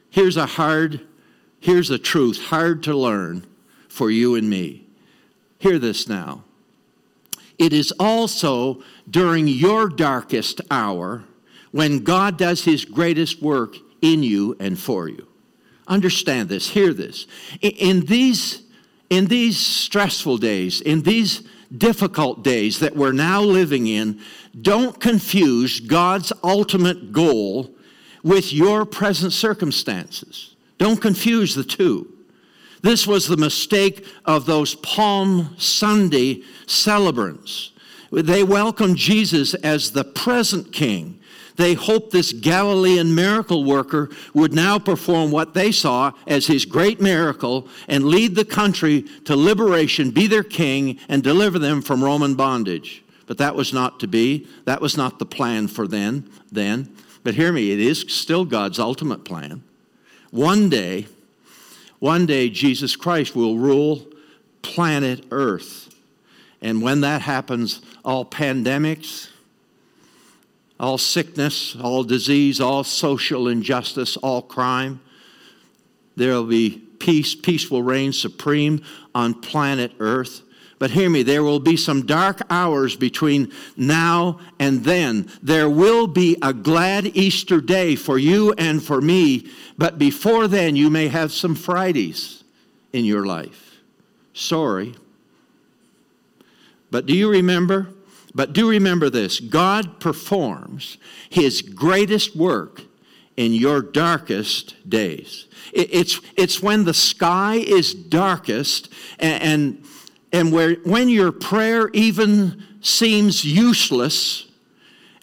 Here's 0.10 0.38
a 0.38 0.45
hard, 0.45 1.01
here's 1.60 1.89
a 1.89 1.98
truth 1.98 2.45
hard 2.45 2.83
to 2.83 2.95
learn 2.95 3.48
for 3.88 4.12
you 4.12 4.36
and 4.36 4.50
me. 4.50 4.86
Hear 5.60 5.79
this 5.79 6.07
now. 6.07 6.43
It 7.57 7.74
is 7.74 7.93
also 8.00 8.83
during 9.10 9.48
your 9.48 9.88
darkest 9.88 10.62
hour 10.69 11.24
when 11.71 12.03
God 12.03 12.38
does 12.38 12.65
his 12.65 12.86
greatest 12.86 13.41
work 13.41 13.77
in 14.01 14.24
you 14.24 14.57
and 14.60 14.77
for 14.77 15.07
you. 15.07 15.27
Understand 15.88 16.50
this, 16.50 16.69
hear 16.69 16.93
this. 16.93 17.27
In 17.62 18.01
these 18.01 18.63
in 19.12 19.25
these 19.25 19.58
stressful 19.58 20.38
days, 20.38 20.80
in 20.80 21.01
these 21.01 21.44
difficult 21.77 22.44
days 22.44 22.80
that 22.80 22.96
we're 22.96 23.12
now 23.12 23.41
living 23.41 23.86
in, 23.86 24.22
don't 24.62 25.01
confuse 25.01 25.82
God's 25.82 26.32
ultimate 26.44 27.12
goal 27.12 27.75
with 28.24 28.53
your 28.53 28.86
present 28.86 29.34
circumstances. 29.34 30.56
Don't 30.77 31.01
confuse 31.01 31.53
the 31.53 31.63
two. 31.65 32.08
This 32.84 33.06
was 33.06 33.27
the 33.27 33.38
mistake 33.38 34.08
of 34.24 34.46
those 34.46 34.75
Palm 34.75 35.56
Sunday 35.58 36.44
celebrants. 36.65 37.74
They 38.13 38.44
welcomed 38.44 38.96
Jesus 38.96 39.53
as 39.56 39.91
the 39.91 40.06
present 40.06 40.72
king 40.72 41.20
they 41.62 41.74
hoped 41.74 42.12
this 42.12 42.34
Galilean 42.34 43.13
miracle 43.13 43.63
worker 43.63 44.10
would 44.34 44.53
now 44.53 44.80
perform 44.80 45.32
what 45.32 45.53
they 45.53 45.72
saw 45.72 46.12
as 46.27 46.48
his 46.48 46.65
great 46.65 47.00
miracle 47.00 47.68
and 47.88 48.06
lead 48.06 48.36
the 48.36 48.46
country 48.46 49.03
to 49.25 49.36
liberation, 49.36 50.12
be 50.12 50.27
their 50.27 50.44
king, 50.44 51.00
and 51.08 51.24
deliver 51.24 51.60
them 51.60 51.82
from 51.82 52.03
Roman 52.03 52.36
bondage. 52.36 53.03
But 53.27 53.38
that 53.38 53.56
was 53.56 53.74
not 53.74 54.00
to 54.01 54.08
be. 54.08 54.48
That 54.65 54.82
was 54.82 54.98
not 54.98 55.20
the 55.20 55.25
plan 55.25 55.68
for 55.68 55.88
then. 55.88 56.30
Then, 56.51 56.96
but 57.24 57.36
hear 57.36 57.53
me, 57.53 57.72
it 57.72 57.80
is 57.80 58.06
still 58.08 58.46
God's 58.46 58.80
ultimate 58.80 59.24
plan. 59.24 59.63
One 60.32 60.70
day, 60.70 61.08
one 62.00 62.25
day 62.25 62.50
Jesus 62.50 62.96
Christ 62.96 63.36
will 63.36 63.58
rule 63.58 64.08
planet 64.62 65.25
Earth. 65.32 65.94
And 66.62 66.82
when 66.82 67.01
that 67.01 67.22
happens, 67.22 67.82
all 68.03 68.25
pandemics, 68.25 69.31
all 70.82 70.98
sickness, 70.98 71.76
all 71.76 72.04
disease, 72.04 72.60
all 72.60 72.84
social 72.84 73.48
injustice, 73.48 74.18
all 74.18 74.42
crime. 74.42 75.00
There 76.16 76.34
will 76.34 76.46
be 76.46 76.82
peace. 77.00 77.36
Peace 77.36 77.70
will 77.70 77.84
reign 77.84 78.12
supreme 78.12 78.84
on 79.14 79.36
planet 79.36 79.94
Earth. 80.00 80.42
But 80.80 80.90
hear 80.90 81.12
me, 81.12 81.22
there 81.22 81.44
will 81.44 81.60
be 81.60 81.78
some 81.78 82.08
dark 82.08 82.42
hours 82.50 82.96
between 82.96 83.52
now 83.78 84.40
and 84.58 84.84
then. 84.84 85.30
There 85.44 85.70
will 85.70 86.08
be 86.08 86.38
a 86.42 86.52
glad 86.52 87.06
Easter 87.16 87.62
day 87.62 87.96
for 87.96 88.18
you 88.18 88.52
and 88.58 88.82
for 88.82 89.00
me, 89.00 89.48
but 89.78 90.00
before 90.00 90.48
then, 90.48 90.76
you 90.76 90.90
may 90.90 91.08
have 91.08 91.32
some 91.32 91.54
Fridays 91.54 92.44
in 92.92 93.06
your 93.06 93.28
life. 93.28 93.78
Sorry. 94.34 94.96
But 96.90 97.06
do 97.06 97.16
you 97.16 97.30
remember? 97.30 97.94
But 98.34 98.54
do 98.54 98.70
remember 98.70 99.10
this 99.10 99.40
God 99.40 100.00
performs 100.00 100.98
his 101.30 101.62
greatest 101.62 102.36
work 102.36 102.84
in 103.38 103.54
your 103.54 103.82
darkest 103.82 104.76
days. 104.90 105.48
It's, 105.74 106.20
it's 106.36 106.62
when 106.62 106.84
the 106.84 106.94
sky 106.94 107.56
is 107.56 107.94
darkest 107.94 108.90
and, 109.20 109.44
and, 109.44 109.86
and 110.32 110.52
where, 110.52 110.76
when 110.84 111.10
your 111.10 111.32
prayer 111.32 111.90
even 111.94 112.64
seems 112.82 113.46
useless 113.46 114.48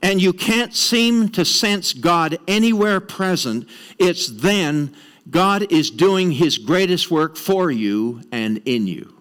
and 0.02 0.22
you 0.22 0.32
can't 0.32 0.74
seem 0.74 1.28
to 1.30 1.44
sense 1.44 1.92
God 1.92 2.38
anywhere 2.48 3.00
present, 3.00 3.68
it's 3.98 4.28
then 4.28 4.94
God 5.30 5.70
is 5.70 5.90
doing 5.90 6.32
his 6.32 6.56
greatest 6.56 7.10
work 7.10 7.36
for 7.36 7.70
you 7.70 8.22
and 8.32 8.62
in 8.64 8.86
you. 8.86 9.14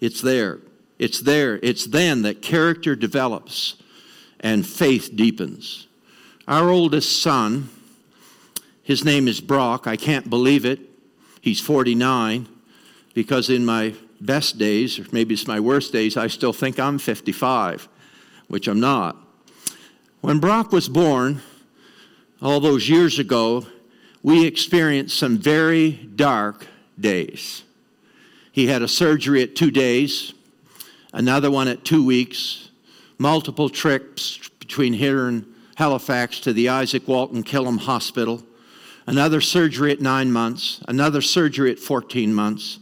It's 0.00 0.20
there. 0.20 0.60
It's 0.98 1.20
there. 1.20 1.60
It's 1.62 1.86
then 1.86 2.22
that 2.22 2.42
character 2.42 2.96
develops 2.96 3.76
and 4.40 4.66
faith 4.66 5.10
deepens. 5.14 5.86
Our 6.46 6.70
oldest 6.70 7.22
son, 7.22 7.68
his 8.82 9.04
name 9.04 9.28
is 9.28 9.40
Brock. 9.40 9.86
I 9.86 9.96
can't 9.96 10.30
believe 10.30 10.64
it. 10.64 10.80
He's 11.40 11.60
49 11.60 12.48
because 13.14 13.50
in 13.50 13.64
my 13.64 13.94
best 14.20 14.58
days, 14.58 14.98
or 14.98 15.06
maybe 15.12 15.34
it's 15.34 15.46
my 15.46 15.60
worst 15.60 15.92
days, 15.92 16.16
I 16.16 16.26
still 16.26 16.52
think 16.52 16.80
I'm 16.80 16.98
55, 16.98 17.88
which 18.48 18.66
I'm 18.66 18.80
not. 18.80 19.16
When 20.20 20.40
Brock 20.40 20.72
was 20.72 20.88
born, 20.88 21.42
all 22.42 22.60
those 22.60 22.88
years 22.88 23.18
ago, 23.18 23.66
we 24.22 24.46
experienced 24.46 25.18
some 25.18 25.38
very 25.38 25.90
dark 25.90 26.66
days. 26.98 27.62
He 28.50 28.66
had 28.66 28.82
a 28.82 28.88
surgery 28.88 29.42
at 29.42 29.54
two 29.54 29.70
days, 29.70 30.32
another 31.18 31.50
one 31.50 31.66
at 31.66 31.84
two 31.84 32.06
weeks, 32.06 32.70
multiple 33.18 33.68
trips 33.68 34.48
between 34.60 34.92
here 34.92 35.26
and 35.26 35.44
Halifax 35.76 36.38
to 36.40 36.52
the 36.52 36.66
Izaak 36.66 37.08
Walton 37.08 37.42
Killam 37.42 37.80
Hospital, 37.80 38.42
another 39.06 39.40
surgery 39.40 39.90
at 39.90 40.00
nine 40.00 40.30
months, 40.30 40.80
another 40.86 41.20
surgery 41.20 41.72
at 41.72 41.78
14 41.80 42.32
months. 42.32 42.78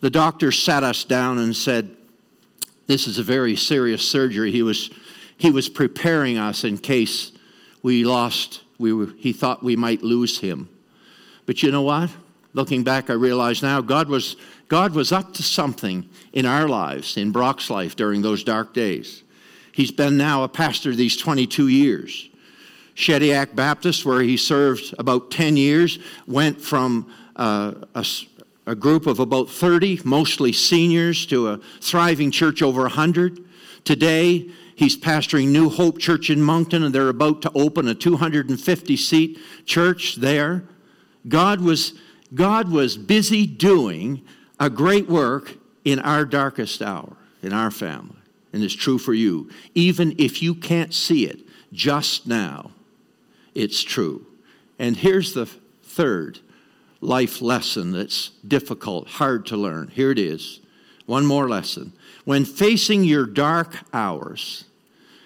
The 0.00 0.10
doctor 0.10 0.52
sat 0.52 0.84
us 0.84 1.04
down 1.04 1.38
and 1.38 1.56
said, 1.56 1.96
This 2.86 3.06
is 3.06 3.18
a 3.18 3.22
very 3.22 3.56
serious 3.56 4.06
surgery. 4.06 4.52
He 4.52 4.62
was, 4.62 4.90
he 5.38 5.50
was 5.50 5.70
preparing 5.70 6.36
us 6.36 6.64
in 6.64 6.76
case 6.76 7.32
we 7.82 8.04
lost, 8.04 8.62
we 8.78 8.92
were, 8.92 9.08
he 9.16 9.32
thought 9.32 9.62
we 9.62 9.74
might 9.74 10.02
lose 10.02 10.38
him. 10.38 10.68
But 11.46 11.62
you 11.62 11.70
know 11.70 11.82
what? 11.82 12.10
Looking 12.52 12.82
back, 12.82 13.10
I 13.10 13.12
realize 13.12 13.62
now 13.62 13.80
God 13.80 14.08
was, 14.08 14.36
God 14.68 14.94
was 14.94 15.12
up 15.12 15.34
to 15.34 15.42
something 15.42 16.08
in 16.32 16.46
our 16.46 16.68
lives, 16.68 17.16
in 17.16 17.30
Brock's 17.30 17.70
life 17.70 17.94
during 17.94 18.22
those 18.22 18.42
dark 18.42 18.74
days. 18.74 19.22
He's 19.72 19.92
been 19.92 20.16
now 20.16 20.42
a 20.42 20.48
pastor 20.48 20.94
these 20.94 21.16
22 21.16 21.68
years. 21.68 22.28
Shediac 22.96 23.54
Baptist, 23.54 24.04
where 24.04 24.20
he 24.20 24.36
served 24.36 24.94
about 24.98 25.30
10 25.30 25.56
years, 25.56 25.98
went 26.26 26.60
from 26.60 27.10
uh, 27.36 27.74
a, 27.94 28.04
a 28.66 28.74
group 28.74 29.06
of 29.06 29.20
about 29.20 29.48
30, 29.48 30.00
mostly 30.04 30.52
seniors, 30.52 31.24
to 31.26 31.48
a 31.48 31.60
thriving 31.80 32.30
church 32.30 32.62
over 32.62 32.82
100. 32.82 33.38
Today, 33.84 34.50
he's 34.74 34.96
pastoring 34.96 35.48
New 35.48 35.68
Hope 35.70 35.98
Church 35.98 36.30
in 36.30 36.42
Moncton, 36.42 36.82
and 36.82 36.94
they're 36.94 37.08
about 37.08 37.42
to 37.42 37.52
open 37.54 37.88
a 37.88 37.94
250 37.94 38.96
seat 38.96 39.38
church 39.64 40.16
there. 40.16 40.64
God 41.28 41.60
was 41.60 41.94
God 42.34 42.70
was 42.70 42.96
busy 42.96 43.46
doing 43.46 44.22
a 44.58 44.70
great 44.70 45.08
work 45.08 45.56
in 45.84 45.98
our 45.98 46.24
darkest 46.24 46.82
hour, 46.82 47.16
in 47.42 47.52
our 47.52 47.70
family. 47.70 48.16
And 48.52 48.62
it's 48.62 48.74
true 48.74 48.98
for 48.98 49.14
you. 49.14 49.50
Even 49.74 50.14
if 50.18 50.42
you 50.42 50.54
can't 50.54 50.92
see 50.92 51.26
it 51.26 51.40
just 51.72 52.26
now, 52.26 52.72
it's 53.54 53.82
true. 53.82 54.26
And 54.78 54.96
here's 54.96 55.34
the 55.34 55.46
third 55.82 56.40
life 57.00 57.40
lesson 57.40 57.92
that's 57.92 58.30
difficult, 58.46 59.08
hard 59.08 59.46
to 59.46 59.56
learn. 59.56 59.88
Here 59.88 60.10
it 60.10 60.18
is. 60.18 60.60
One 61.06 61.26
more 61.26 61.48
lesson. 61.48 61.92
When 62.24 62.44
facing 62.44 63.04
your 63.04 63.26
dark 63.26 63.76
hours, 63.92 64.64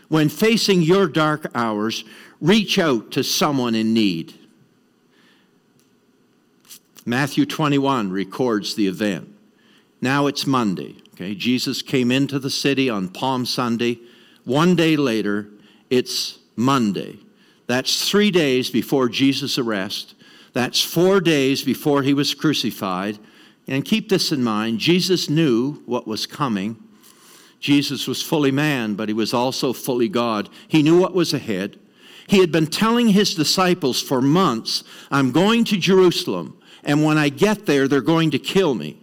when 0.09 0.29
facing 0.29 0.83
your 0.83 1.09
dark 1.09 1.51
hours, 1.55 2.05
reach 2.41 2.79
out 2.79 3.11
to 3.13 3.25
someone 3.25 3.75
in 3.75 3.93
need. 3.93 4.35
Matthew 7.07 7.45
21 7.45 8.11
records 8.11 8.75
the 8.75 8.87
event. 8.87 9.29
Now 10.01 10.27
it's 10.27 10.47
Monday. 10.47 10.97
Okay, 11.15 11.35
Jesus 11.35 11.83
came 11.83 12.11
into 12.11 12.39
the 12.39 12.51
city 12.51 12.89
on 12.89 13.09
Palm 13.09 13.47
Sunday. 13.47 14.01
One 14.45 14.75
day 14.75 14.97
later, 14.97 15.49
it's 15.91 16.39
Monday. 16.57 17.19
That's 17.67 18.09
three 18.09 18.31
days 18.31 18.71
before 18.71 19.09
Jesus' 19.09 19.59
arrest. 19.59 20.15
That's 20.53 20.81
four 20.81 21.21
days 21.21 21.63
before 21.63 22.03
he 22.03 22.15
was 22.15 22.35
crucified. 22.35 23.19
And 23.67 23.85
keep 23.85 24.09
this 24.09 24.33
in 24.33 24.43
mind 24.43 24.79
Jesus 24.79 25.29
knew 25.31 25.83
what 25.87 26.07
was 26.07 26.27
coming. 26.27 26.77
Jesus 27.61 28.07
was 28.07 28.21
fully 28.21 28.51
man, 28.51 28.95
but 28.95 29.09
he 29.09 29.15
was 29.15 29.33
also 29.33 29.73
fully 29.73 30.09
God. 30.09 30.51
He 30.69 30.83
knew 30.83 31.01
what 31.01 31.15
was 31.15 31.33
ahead. 31.33 31.79
He 32.27 32.39
had 32.39 32.51
been 32.51 32.67
telling 32.67 33.09
his 33.09 33.35
disciples 33.35 34.01
for 34.01 34.23
months, 34.23 34.85
I'm 35.11 35.31
going 35.31 35.65
to 35.65 35.77
Jerusalem 35.77 36.59
and 36.85 37.03
when 37.03 37.19
I 37.19 37.31
get 37.31 37.67
there, 37.67 37.89
they're 37.89 38.01
going 38.01 38.31
to 38.33 38.39
kill 38.39 38.75
me. 38.75 38.99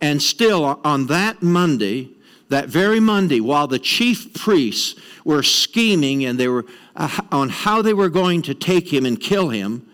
And 0.00 0.20
still, 0.20 0.80
on 0.84 1.06
that 1.06 1.42
Monday, 1.42 2.10
that 2.48 2.68
very 2.68 3.00
Monday, 3.00 3.40
while 3.40 3.66
the 3.66 3.78
chief 3.78 4.34
priests 4.34 5.00
were 5.24 5.42
scheming 5.42 6.24
and 6.24 6.38
they 6.38 6.48
were 6.48 6.64
uh, 6.96 7.20
on 7.30 7.48
how 7.48 7.82
they 7.82 7.94
were 7.94 8.08
going 8.08 8.42
to 8.42 8.54
take 8.54 8.92
him 8.92 9.06
and 9.06 9.20
kill 9.20 9.50
him, 9.50 9.88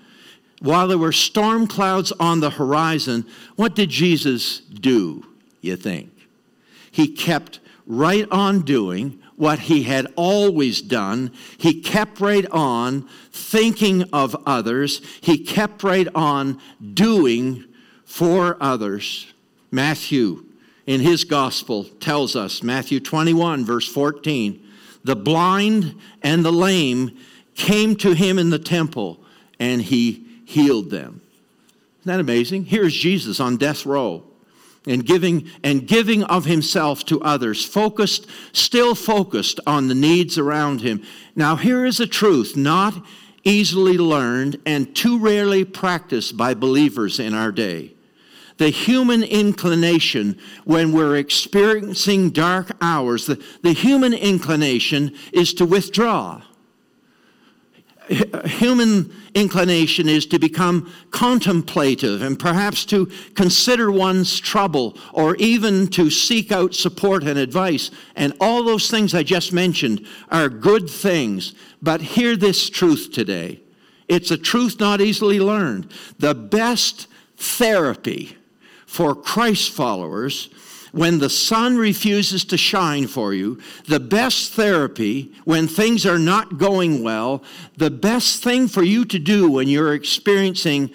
while 0.60 0.88
there 0.88 0.98
were 0.98 1.12
storm 1.12 1.66
clouds 1.66 2.12
on 2.12 2.40
the 2.40 2.50
horizon, 2.50 3.26
what 3.56 3.74
did 3.74 3.90
Jesus 3.90 4.60
do, 4.60 5.26
you 5.60 5.76
think? 5.76 6.10
He 6.90 7.08
kept 7.08 7.60
right 7.86 8.26
on 8.30 8.62
doing 8.62 9.20
what 9.36 9.58
he 9.60 9.82
had 9.82 10.06
always 10.16 10.80
done. 10.80 11.32
He 11.58 11.80
kept 11.80 12.20
right 12.20 12.46
on 12.50 13.08
thinking 13.32 14.04
of 14.12 14.36
others. 14.46 15.00
He 15.20 15.38
kept 15.38 15.82
right 15.82 16.08
on 16.14 16.60
doing 16.94 17.64
for 18.04 18.56
others. 18.60 19.32
Matthew, 19.70 20.44
in 20.86 21.00
his 21.00 21.24
gospel, 21.24 21.84
tells 21.84 22.36
us, 22.36 22.62
Matthew 22.62 23.00
21, 23.00 23.64
verse 23.64 23.88
14, 23.88 24.60
the 25.02 25.16
blind 25.16 25.96
and 26.22 26.44
the 26.44 26.52
lame 26.52 27.16
came 27.54 27.96
to 27.96 28.12
him 28.12 28.38
in 28.38 28.50
the 28.50 28.58
temple, 28.58 29.20
and 29.58 29.82
he 29.82 30.26
healed 30.44 30.90
them. 30.90 31.20
Isn't 32.00 32.12
that 32.12 32.20
amazing? 32.20 32.66
Here's 32.66 32.94
Jesus 32.94 33.40
on 33.40 33.56
death 33.56 33.86
row 33.86 34.24
and 34.86 35.04
giving 35.04 35.50
and 35.62 35.86
giving 35.86 36.22
of 36.24 36.44
himself 36.44 37.04
to 37.06 37.20
others 37.22 37.64
focused 37.64 38.26
still 38.52 38.94
focused 38.94 39.60
on 39.66 39.88
the 39.88 39.94
needs 39.94 40.38
around 40.38 40.80
him. 40.80 41.02
Now 41.34 41.56
here 41.56 41.84
is 41.84 42.00
a 42.00 42.06
truth 42.06 42.56
not 42.56 42.94
easily 43.44 43.98
learned 43.98 44.60
and 44.66 44.94
too 44.94 45.18
rarely 45.18 45.64
practiced 45.64 46.36
by 46.36 46.54
believers 46.54 47.18
in 47.18 47.34
our 47.34 47.52
day. 47.52 47.94
The 48.56 48.70
human 48.70 49.22
inclination 49.22 50.38
when 50.64 50.92
we're 50.92 51.16
experiencing 51.16 52.30
dark 52.30 52.70
hours 52.80 53.26
the, 53.26 53.42
the 53.62 53.72
human 53.72 54.14
inclination 54.14 55.14
is 55.32 55.52
to 55.54 55.66
withdraw 55.66 56.42
human 58.08 59.12
inclination 59.34 60.08
is 60.08 60.26
to 60.26 60.38
become 60.38 60.92
contemplative 61.10 62.22
and 62.22 62.38
perhaps 62.38 62.84
to 62.86 63.06
consider 63.34 63.90
one's 63.90 64.38
trouble 64.38 64.96
or 65.12 65.36
even 65.36 65.88
to 65.88 66.10
seek 66.10 66.52
out 66.52 66.74
support 66.74 67.24
and 67.24 67.38
advice. 67.38 67.90
And 68.14 68.34
all 68.40 68.62
those 68.62 68.90
things 68.90 69.14
I 69.14 69.22
just 69.22 69.52
mentioned 69.52 70.06
are 70.30 70.48
good 70.48 70.88
things. 70.88 71.54
But 71.80 72.00
hear 72.00 72.36
this 72.36 72.68
truth 72.70 73.10
today 73.12 73.60
it's 74.06 74.30
a 74.30 74.36
truth 74.36 74.78
not 74.78 75.00
easily 75.00 75.40
learned. 75.40 75.90
The 76.18 76.34
best 76.34 77.06
therapy 77.36 78.36
for 78.86 79.14
Christ 79.14 79.72
followers 79.72 80.50
when 80.94 81.18
the 81.18 81.28
sun 81.28 81.76
refuses 81.76 82.44
to 82.44 82.56
shine 82.56 83.08
for 83.08 83.34
you, 83.34 83.60
the 83.88 83.98
best 83.98 84.52
therapy 84.52 85.32
when 85.44 85.66
things 85.66 86.06
are 86.06 86.20
not 86.20 86.56
going 86.56 87.02
well, 87.02 87.42
the 87.76 87.90
best 87.90 88.44
thing 88.44 88.68
for 88.68 88.84
you 88.84 89.04
to 89.04 89.18
do 89.18 89.50
when 89.50 89.66
you're 89.66 89.92
experiencing 89.92 90.88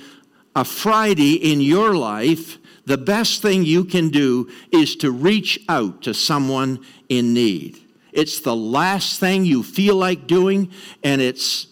a 0.55 0.63
Friday 0.63 1.33
in 1.33 1.59
your 1.59 1.95
life, 1.95 2.57
the 2.85 2.97
best 2.97 3.41
thing 3.41 3.65
you 3.65 3.83
can 3.83 4.07
do 4.07 4.49
is 4.71 4.95
to 4.95 5.11
reach 5.11 5.59
out 5.67 6.01
to 6.03 6.13
someone 6.13 6.79
in 7.09 7.33
need. 7.33 7.77
It's 8.13 8.39
the 8.39 8.55
last 8.55 9.19
thing 9.19 9.43
you 9.43 9.63
feel 9.63 9.97
like 9.97 10.27
doing, 10.27 10.71
and 11.03 11.21
it's 11.21 11.67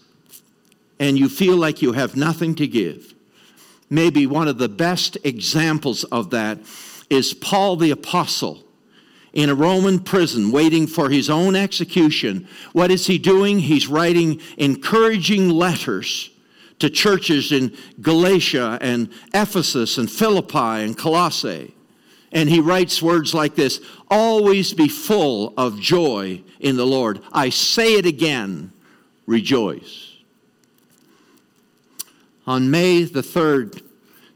and 1.00 1.18
you 1.18 1.30
feel 1.30 1.56
like 1.56 1.82
you 1.82 1.94
have 1.94 2.18
nothing 2.18 2.56
to 2.56 2.68
give. 2.68 3.14
Maybe 3.90 4.28
one 4.28 4.50
of 4.50 4.58
the 4.58 4.68
best 4.68 5.18
examples 5.24 6.04
of 6.06 6.32
that 6.32 6.60
is 7.10 7.34
Paul 7.34 7.76
the 7.76 7.92
Apostle 7.92 8.64
in 9.34 9.50
a 9.50 9.56
Roman 9.56 10.00
prison 10.00 10.52
waiting 10.52 10.88
for 10.88 11.10
his 11.10 11.30
own 11.30 11.56
execution. 11.56 12.48
What 12.74 12.90
is 12.90 13.08
he 13.08 13.18
doing? 13.18 13.60
He's 13.60 13.88
writing 13.88 14.42
encouraging 14.58 15.50
letters 15.50 16.32
to 16.80 16.90
churches 16.90 17.52
in 17.52 17.76
Galatia 18.02 18.78
and 18.82 19.10
Ephesus 19.34 19.98
and 19.98 20.10
Philippi 20.10 20.58
and 20.58 20.98
Colossae. 20.98 21.74
And 22.32 22.50
he 22.50 22.60
writes 22.60 23.02
words 23.02 23.34
like 23.34 23.56
this 23.56 23.80
Always 24.10 24.74
be 24.74 24.88
full 24.88 25.54
of 25.58 25.80
joy 25.80 26.42
in 26.60 26.76
the 26.76 26.86
Lord. 26.86 27.22
I 27.32 27.50
say 27.50 27.94
it 27.94 28.06
again, 28.06 28.72
rejoice. 29.26 30.16
On 32.46 32.72
May 32.72 33.04
the 33.04 33.22
3rd, 33.22 33.82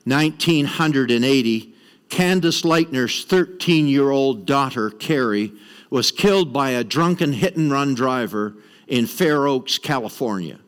1980, 0.05 1.70
Candace 2.11 2.63
Lightner's 2.63 3.23
13 3.23 3.87
year 3.87 4.11
old 4.11 4.45
daughter, 4.45 4.91
Cari, 4.91 5.53
was 5.89 6.11
killed 6.11 6.53
by 6.53 6.71
a 6.71 6.83
drunken 6.83 7.31
hit 7.33 7.55
and 7.55 7.71
run 7.71 7.95
driver 7.95 8.53
in 8.87 9.07
Fair 9.07 9.47
Oaks, 9.47 9.77
California. 9.77 10.59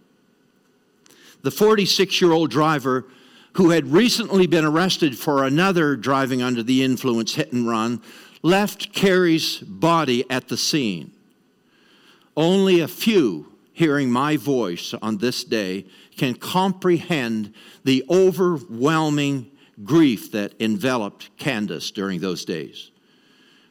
The 1.41 1.51
46 1.51 2.21
year 2.21 2.31
old 2.31 2.49
driver, 2.49 3.05
who 3.53 3.71
had 3.71 3.91
recently 3.91 4.47
been 4.47 4.63
arrested 4.63 5.17
for 5.19 5.43
another 5.43 5.97
driving 5.97 6.41
under 6.41 6.63
the 6.63 6.81
influence 6.81 7.35
hit 7.35 7.51
and 7.51 7.67
run, 7.67 8.01
left 8.41 8.93
Cari's 8.93 9.57
body 9.57 10.23
at 10.29 10.47
the 10.47 10.57
scene. 10.57 11.11
Only 12.37 12.79
a 12.79 12.87
few 12.87 13.51
hearing 13.73 14.09
my 14.09 14.37
voice 14.37 14.93
on 15.01 15.17
this 15.17 15.43
day 15.43 15.85
can 16.15 16.35
comprehend 16.35 17.53
the 17.83 18.05
overwhelming 18.09 19.51
grief 19.83 20.31
that 20.31 20.53
enveloped 20.59 21.35
Candace 21.37 21.91
during 21.91 22.19
those 22.19 22.45
days. 22.45 22.91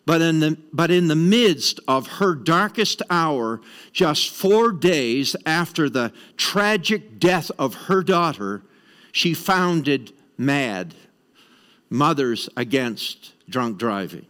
But 0.05 0.21
in, 0.21 0.41
the, 0.41 0.59
but 0.73 0.91
in 0.91 1.07
the 1.07 1.17
midst 1.17 1.79
of 1.87 2.07
her 2.19 2.35
darkest 2.35 3.03
hour, 3.09 3.61
just 3.93 4.31
four 4.31 4.73
days 4.73 5.37
after 5.47 5.89
the 5.89 6.13
tragic 6.37 7.21
death 7.21 7.53
of 7.59 7.75
her 7.75 8.03
daughter, 8.03 8.63
she 9.13 9.33
founded 9.33 10.13
MAD, 10.37 10.95
Mothers 11.89 12.49
Against 12.57 13.33
Drunk 13.49 13.79
Driving, 13.79 14.27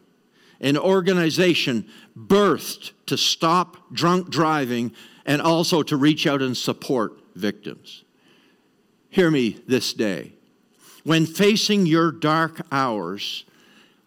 an 0.60 0.76
organization 0.76 1.88
birthed 2.18 2.92
to 3.06 3.16
stop 3.16 3.76
drunk 3.92 4.28
driving 4.28 4.92
and 5.24 5.40
also 5.40 5.82
to 5.84 5.96
reach 5.96 6.26
out 6.26 6.42
and 6.42 6.56
support 6.56 7.18
victims. 7.34 8.04
Hear 9.08 9.30
me 9.30 9.60
this 9.66 9.92
day. 9.92 10.32
When 11.04 11.26
facing 11.26 11.86
your 11.86 12.12
dark 12.12 12.60
hours, 12.70 13.44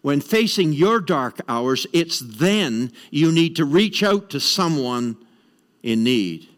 when 0.02 0.20
facing 0.20 0.72
your 0.72 1.00
dark 1.00 1.40
hours, 1.48 1.86
it's 1.92 2.20
then 2.20 2.92
you 3.10 3.32
need 3.32 3.56
to 3.56 3.64
reach 3.64 4.02
out 4.02 4.30
to 4.30 4.40
someone 4.40 5.16
in 5.82 6.04
need. 6.04 6.48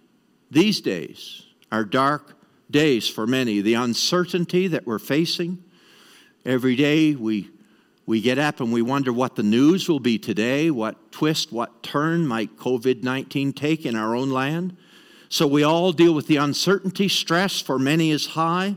These 0.51 0.81
days 0.81 1.47
are 1.73 1.85
dark 1.85 2.35
days 2.71 3.09
for 3.09 3.27
many. 3.27 3.61
The 3.61 3.75
uncertainty 3.75 4.69
that 4.69 4.87
we're 4.87 4.99
facing, 4.99 5.63
every 6.45 6.77
day 6.77 7.15
we, 7.15 7.51
we 8.07 8.21
get 8.21 8.39
up 8.39 8.61
and 8.61 8.73
we 8.73 8.83
wonder 8.83 9.13
what 9.13 9.37
the 9.37 9.43
news 9.43 9.89
will 9.89 10.01
be 10.01 10.19
today, 10.19 10.71
what 10.71 11.11
twist, 11.13 11.53
what 11.53 11.83
turn 11.83 12.27
might 12.27 12.57
COVID 12.57 13.03
19 13.03 13.53
take 13.53 13.85
in 13.85 13.97
our 13.97 14.15
own 14.15 14.31
land. 14.31 14.77
So 15.29 15.47
we 15.47 15.63
all 15.63 15.93
deal 15.93 16.15
with 16.15 16.27
the 16.27 16.37
uncertainty. 16.37 17.09
Stress 17.09 17.61
for 17.61 17.79
many 17.79 18.11
is 18.11 18.29
high. 18.29 18.77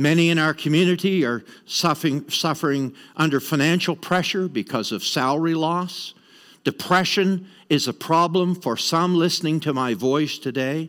Many 0.00 0.30
in 0.30 0.38
our 0.38 0.54
community 0.54 1.26
are 1.26 1.44
suffering, 1.66 2.26
suffering 2.30 2.94
under 3.18 3.38
financial 3.38 3.94
pressure 3.94 4.48
because 4.48 4.92
of 4.92 5.04
salary 5.04 5.52
loss. 5.52 6.14
Depression 6.64 7.46
is 7.68 7.86
a 7.86 7.92
problem 7.92 8.54
for 8.54 8.78
some 8.78 9.14
listening 9.14 9.60
to 9.60 9.74
my 9.74 9.92
voice 9.92 10.38
today. 10.38 10.88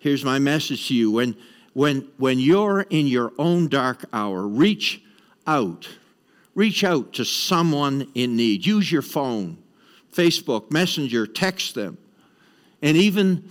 Here's 0.00 0.24
my 0.24 0.40
message 0.40 0.88
to 0.88 0.94
you. 0.94 1.12
When, 1.12 1.36
when, 1.74 2.08
when 2.16 2.40
you're 2.40 2.80
in 2.80 3.06
your 3.06 3.32
own 3.38 3.68
dark 3.68 4.04
hour, 4.12 4.48
reach 4.48 5.00
out. 5.46 5.88
Reach 6.56 6.82
out 6.82 7.12
to 7.12 7.24
someone 7.24 8.08
in 8.16 8.34
need. 8.34 8.66
Use 8.66 8.90
your 8.90 9.02
phone, 9.02 9.58
Facebook, 10.12 10.72
Messenger, 10.72 11.28
text 11.28 11.76
them. 11.76 11.98
And 12.82 12.96
even, 12.96 13.48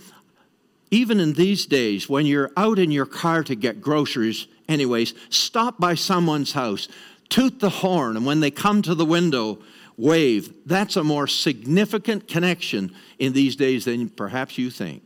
even 0.90 1.20
in 1.20 1.32
these 1.32 1.66
days, 1.66 2.08
when 2.08 2.26
you're 2.26 2.50
out 2.56 2.78
in 2.78 2.90
your 2.90 3.06
car 3.06 3.42
to 3.44 3.54
get 3.54 3.80
groceries, 3.80 4.46
anyways, 4.68 5.14
stop 5.30 5.78
by 5.78 5.94
someone's 5.94 6.52
house, 6.52 6.88
toot 7.28 7.60
the 7.60 7.70
horn, 7.70 8.16
and 8.16 8.26
when 8.26 8.40
they 8.40 8.50
come 8.50 8.82
to 8.82 8.94
the 8.94 9.04
window, 9.04 9.58
wave. 9.96 10.52
That's 10.66 10.96
a 10.96 11.04
more 11.04 11.26
significant 11.26 12.28
connection 12.28 12.94
in 13.18 13.32
these 13.32 13.56
days 13.56 13.84
than 13.84 14.08
perhaps 14.08 14.58
you 14.58 14.70
think. 14.70 15.02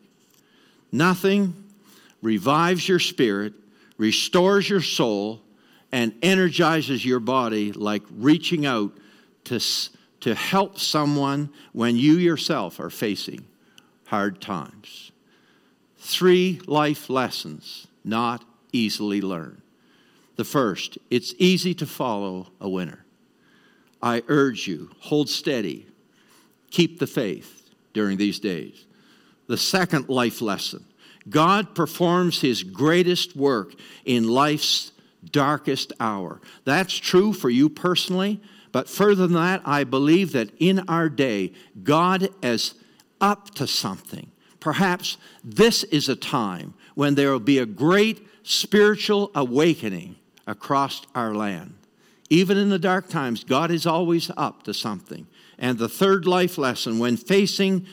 Nothing 0.90 1.64
revives 2.22 2.88
your 2.88 2.98
spirit, 2.98 3.52
restores 3.96 4.68
your 4.68 4.80
soul, 4.80 5.42
and 5.92 6.14
energizes 6.22 7.04
your 7.04 7.20
body 7.20 7.72
like 7.72 8.02
reaching 8.10 8.66
out 8.66 8.92
to, 9.44 9.60
to 10.20 10.34
help 10.34 10.78
someone 10.78 11.50
when 11.72 11.96
you 11.96 12.14
yourself 12.14 12.80
are 12.80 12.90
facing 12.90 13.46
hard 14.06 14.40
times. 14.40 15.12
Three 15.98 16.60
life 16.66 17.10
lessons 17.10 17.86
not 18.04 18.44
easily 18.72 19.20
learned. 19.20 19.62
The 20.36 20.44
first, 20.44 20.98
it's 21.10 21.34
easy 21.38 21.74
to 21.74 21.86
follow 21.86 22.48
a 22.60 22.68
winner. 22.68 23.04
I 24.00 24.22
urge 24.28 24.68
you, 24.68 24.90
hold 25.00 25.28
steady, 25.28 25.86
keep 26.70 27.00
the 27.00 27.06
faith 27.06 27.70
during 27.92 28.16
these 28.16 28.38
days. 28.38 28.86
The 29.48 29.56
second 29.56 30.08
life 30.08 30.40
lesson 30.40 30.84
God 31.28 31.74
performs 31.74 32.40
his 32.40 32.62
greatest 32.62 33.36
work 33.36 33.74
in 34.04 34.28
life's 34.28 34.92
darkest 35.30 35.92
hour. 35.98 36.40
That's 36.64 36.94
true 36.94 37.32
for 37.32 37.50
you 37.50 37.68
personally, 37.68 38.40
but 38.72 38.88
further 38.88 39.26
than 39.26 39.34
that, 39.34 39.62
I 39.64 39.84
believe 39.84 40.32
that 40.32 40.50
in 40.58 40.88
our 40.88 41.08
day, 41.08 41.52
God 41.82 42.28
is 42.42 42.74
up 43.20 43.54
to 43.56 43.66
something. 43.66 44.30
Perhaps 44.60 45.16
this 45.44 45.84
is 45.84 46.08
a 46.08 46.16
time 46.16 46.74
when 46.94 47.14
there 47.14 47.30
will 47.30 47.40
be 47.40 47.58
a 47.58 47.66
great 47.66 48.26
spiritual 48.42 49.30
awakening 49.34 50.16
across 50.46 51.02
our 51.14 51.34
land. 51.34 51.74
Even 52.30 52.56
in 52.56 52.68
the 52.68 52.78
dark 52.78 53.08
times, 53.08 53.44
God 53.44 53.70
is 53.70 53.86
always 53.86 54.30
up 54.36 54.62
to 54.64 54.74
something. 54.74 55.26
And 55.58 55.78
the 55.78 55.88
third 55.88 56.26
life 56.26 56.58
lesson 56.58 56.98
when 56.98 57.16
facing 57.16 57.86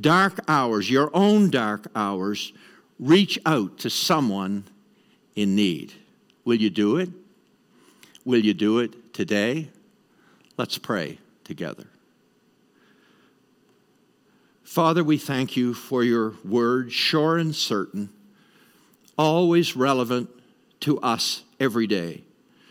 dark 0.00 0.40
hours, 0.48 0.90
your 0.90 1.10
own 1.14 1.50
dark 1.50 1.86
hours, 1.94 2.52
reach 2.98 3.38
out 3.46 3.78
to 3.78 3.90
someone 3.90 4.64
in 5.34 5.54
need. 5.54 5.92
Will 6.44 6.56
you 6.56 6.70
do 6.70 6.96
it? 6.96 7.10
Will 8.24 8.44
you 8.44 8.54
do 8.54 8.80
it 8.80 9.14
today? 9.14 9.70
Let's 10.56 10.78
pray 10.78 11.18
together. 11.44 11.86
Father, 14.66 15.04
we 15.04 15.16
thank 15.16 15.56
you 15.56 15.72
for 15.72 16.02
your 16.02 16.34
word, 16.44 16.92
sure 16.92 17.38
and 17.38 17.54
certain 17.54 18.10
always 19.16 19.76
relevant 19.76 20.28
to 20.80 20.98
us 21.00 21.44
every 21.58 21.86
day, 21.86 22.24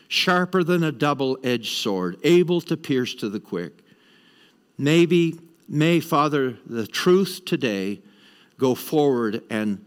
sharper 0.10 0.62
than 0.62 0.84
a 0.84 0.92
double 0.92 1.38
edged 1.42 1.78
sword, 1.78 2.18
able 2.24 2.60
to 2.62 2.76
pierce 2.76 3.16
to 3.16 3.30
the 3.30 3.40
quick. 3.40 3.80
Maybe, 4.78 5.40
may, 5.70 6.02
Father, 6.02 6.58
the 6.66 6.86
truth 6.86 7.44
today 7.46 8.02
go 8.58 8.76
forward 8.76 9.42
and 9.50 9.84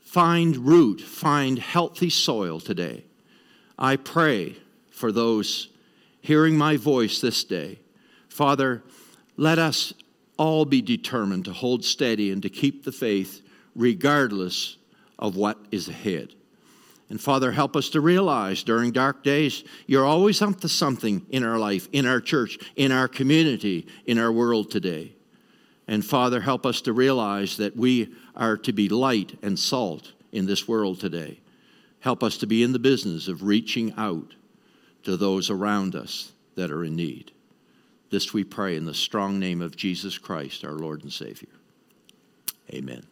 find 0.00 0.56
root, 0.56 1.02
find 1.02 1.58
healthy 1.58 2.10
soil 2.10 2.58
today. 2.58 3.04
I 3.78 3.96
pray 3.96 4.56
for 4.90 5.12
those 5.12 5.68
hearing 6.22 6.56
my 6.56 6.78
voice 6.78 7.20
this 7.20 7.44
day. 7.44 7.80
Father, 8.28 8.82
let 9.36 9.58
us 9.58 9.92
all 10.42 10.64
be 10.64 10.82
determined 10.82 11.44
to 11.44 11.52
hold 11.52 11.84
steady 11.84 12.32
and 12.32 12.42
to 12.42 12.50
keep 12.50 12.82
the 12.82 12.90
faith 12.90 13.42
regardless 13.76 14.76
of 15.16 15.36
what 15.36 15.56
is 15.70 15.86
ahead. 15.86 16.34
And 17.08 17.20
Father, 17.20 17.52
help 17.52 17.76
us 17.76 17.90
to 17.90 18.00
realize 18.00 18.64
during 18.64 18.90
dark 18.90 19.22
days, 19.22 19.62
you're 19.86 20.04
always 20.04 20.42
up 20.42 20.60
to 20.62 20.68
something 20.68 21.24
in 21.30 21.44
our 21.44 21.60
life, 21.60 21.88
in 21.92 22.06
our 22.06 22.20
church, 22.20 22.58
in 22.74 22.90
our 22.90 23.06
community, 23.06 23.86
in 24.04 24.18
our 24.18 24.32
world 24.32 24.68
today. 24.68 25.12
And 25.86 26.04
Father, 26.04 26.40
help 26.40 26.66
us 26.66 26.80
to 26.82 26.92
realize 26.92 27.56
that 27.58 27.76
we 27.76 28.12
are 28.34 28.56
to 28.56 28.72
be 28.72 28.88
light 28.88 29.38
and 29.42 29.56
salt 29.56 30.10
in 30.32 30.46
this 30.46 30.66
world 30.66 30.98
today. 30.98 31.38
Help 32.00 32.24
us 32.24 32.36
to 32.38 32.48
be 32.48 32.64
in 32.64 32.72
the 32.72 32.80
business 32.80 33.28
of 33.28 33.44
reaching 33.44 33.94
out 33.96 34.34
to 35.04 35.16
those 35.16 35.50
around 35.50 35.94
us 35.94 36.32
that 36.56 36.72
are 36.72 36.82
in 36.82 36.96
need. 36.96 37.30
This 38.12 38.34
we 38.34 38.44
pray 38.44 38.76
in 38.76 38.84
the 38.84 38.92
strong 38.92 39.38
name 39.38 39.62
of 39.62 39.74
Jesus 39.74 40.18
Christ, 40.18 40.66
our 40.66 40.72
Lord 40.72 41.02
and 41.02 41.10
Savior. 41.10 41.48
Amen. 42.70 43.04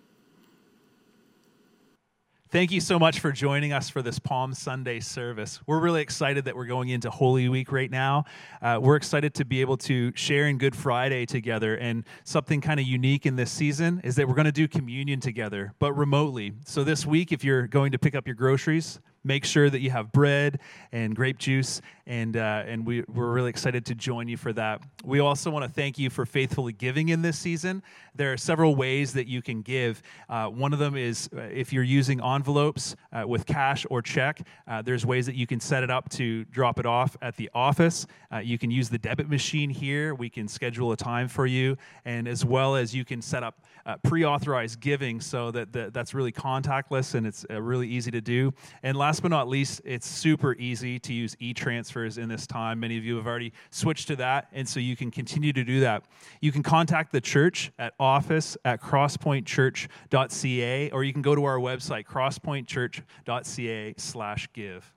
Thank 2.50 2.70
you 2.70 2.82
so 2.82 2.98
much 2.98 3.18
for 3.18 3.32
joining 3.32 3.72
us 3.72 3.88
for 3.88 4.02
this 4.02 4.18
Palm 4.18 4.52
Sunday 4.52 5.00
service. 5.00 5.58
We're 5.66 5.80
really 5.80 6.02
excited 6.02 6.44
that 6.44 6.54
we're 6.54 6.66
going 6.66 6.90
into 6.90 7.08
Holy 7.08 7.48
Week 7.48 7.72
right 7.72 7.90
now. 7.90 8.26
Uh, 8.60 8.78
we're 8.82 8.96
excited 8.96 9.32
to 9.36 9.46
be 9.46 9.62
able 9.62 9.78
to 9.78 10.12
share 10.16 10.48
in 10.48 10.58
Good 10.58 10.76
Friday 10.76 11.24
together. 11.24 11.76
And 11.76 12.04
something 12.24 12.60
kind 12.60 12.78
of 12.78 12.84
unique 12.84 13.24
in 13.24 13.36
this 13.36 13.50
season 13.50 14.02
is 14.04 14.16
that 14.16 14.28
we're 14.28 14.34
going 14.34 14.44
to 14.44 14.52
do 14.52 14.68
communion 14.68 15.18
together, 15.18 15.72
but 15.78 15.94
remotely. 15.94 16.52
So 16.66 16.84
this 16.84 17.06
week, 17.06 17.32
if 17.32 17.42
you're 17.42 17.66
going 17.66 17.92
to 17.92 17.98
pick 17.98 18.14
up 18.14 18.26
your 18.26 18.36
groceries, 18.36 19.00
make 19.24 19.44
sure 19.44 19.68
that 19.68 19.80
you 19.80 19.90
have 19.90 20.12
bread 20.12 20.61
and 20.92 21.14
grape 21.14 21.38
juice 21.38 21.80
and 22.11 22.37
uh, 22.37 22.64
and 22.66 22.85
we, 22.85 23.04
we're 23.06 23.30
really 23.30 23.50
excited 23.50 23.87
to 23.87 23.94
join 23.94 24.26
you 24.26 24.37
for 24.37 24.52
that. 24.52 24.83
We 25.04 25.20
also 25.20 25.48
want 25.48 25.64
to 25.64 25.70
thank 25.70 25.96
you 25.96 26.11
for 26.11 26.26
faithfully 26.26 26.72
giving 26.72 27.11
in 27.11 27.22
this 27.22 27.38
season. 27.38 27.85
There 28.16 28.33
are 28.33 28.37
several 28.37 28.74
ways 28.74 29.12
that 29.12 29.28
you 29.28 29.42
can 29.42 29.62
give. 29.62 30.02
Uh, 30.28 30.46
one 30.46 30.72
of 30.72 30.80
them 30.80 30.96
is 30.96 31.30
uh, 31.37 31.42
if 31.42 31.72
you're 31.72 31.85
using 31.85 32.20
envelopes 32.20 32.96
uh, 33.12 33.26
with 33.28 33.46
cash 33.46 33.87
or 33.90 34.02
check 34.02 34.40
uh, 34.66 34.83
there's 34.83 35.06
ways 35.06 35.26
that 35.26 35.37
you 35.37 35.46
can 35.46 35.61
set 35.61 35.85
it 35.85 35.90
up 35.90 36.09
to 36.11 36.44
drop 36.46 36.80
it 36.80 36.87
off 36.87 37.16
at 37.22 37.37
the 37.37 37.48
office. 37.54 38.06
Uh, 38.33 38.38
you 38.38 38.59
can 38.59 38.70
use 38.72 38.88
the 38.88 38.98
debit 38.98 39.28
machine 39.28 39.70
here. 39.70 40.14
We 40.14 40.28
can 40.28 40.48
schedule 40.48 40.90
a 40.90 40.96
time 40.96 41.28
for 41.28 41.46
you 41.46 41.76
and 42.04 42.26
as 42.26 42.44
well 42.44 42.74
as 42.74 42.94
you 42.94 43.04
can 43.04 43.22
set 43.22 43.42
up 43.42 43.61
pre-authorized 44.04 44.78
giving 44.78 45.20
so 45.20 45.50
that, 45.50 45.72
that 45.72 45.92
that's 45.92 46.14
really 46.14 46.30
contactless 46.30 47.16
and 47.16 47.26
it's 47.26 47.44
really 47.50 47.88
easy 47.88 48.12
to 48.12 48.20
do. 48.20 48.52
And 48.85 48.96
last 48.96 49.10
last 49.11 49.23
but 49.23 49.31
not 49.33 49.49
least, 49.49 49.81
it's 49.85 50.07
super 50.07 50.55
easy 50.55 51.01
to 51.01 51.12
use 51.12 51.35
e 51.40 51.53
transfers 51.53 52.16
in 52.16 52.29
this 52.29 52.46
time. 52.46 52.79
Many 52.79 52.96
of 52.96 53.05
you 53.05 53.16
have 53.16 53.27
already 53.27 53.53
switched 53.70 54.07
to 54.07 54.14
that, 54.16 54.46
and 54.53 54.68
so 54.68 54.79
you 54.79 54.94
can 54.94 55.11
continue 55.11 55.53
to 55.53 55.64
do 55.64 55.81
that. 55.81 56.05
You 56.40 56.53
can 56.53 56.62
contact 56.62 57.11
the 57.11 57.20
church 57.20 57.73
at 57.77 57.94
office 57.99 58.57
at 58.64 58.81
crosspointchurch.ca, 58.81 60.90
or 60.92 61.03
you 61.03 61.12
can 61.12 61.23
go 61.23 61.35
to 61.35 61.44
our 61.44 61.59
website, 61.59 62.05
crosspointchurch.ca 62.05 63.94
slash 63.96 64.49
give. 64.53 64.94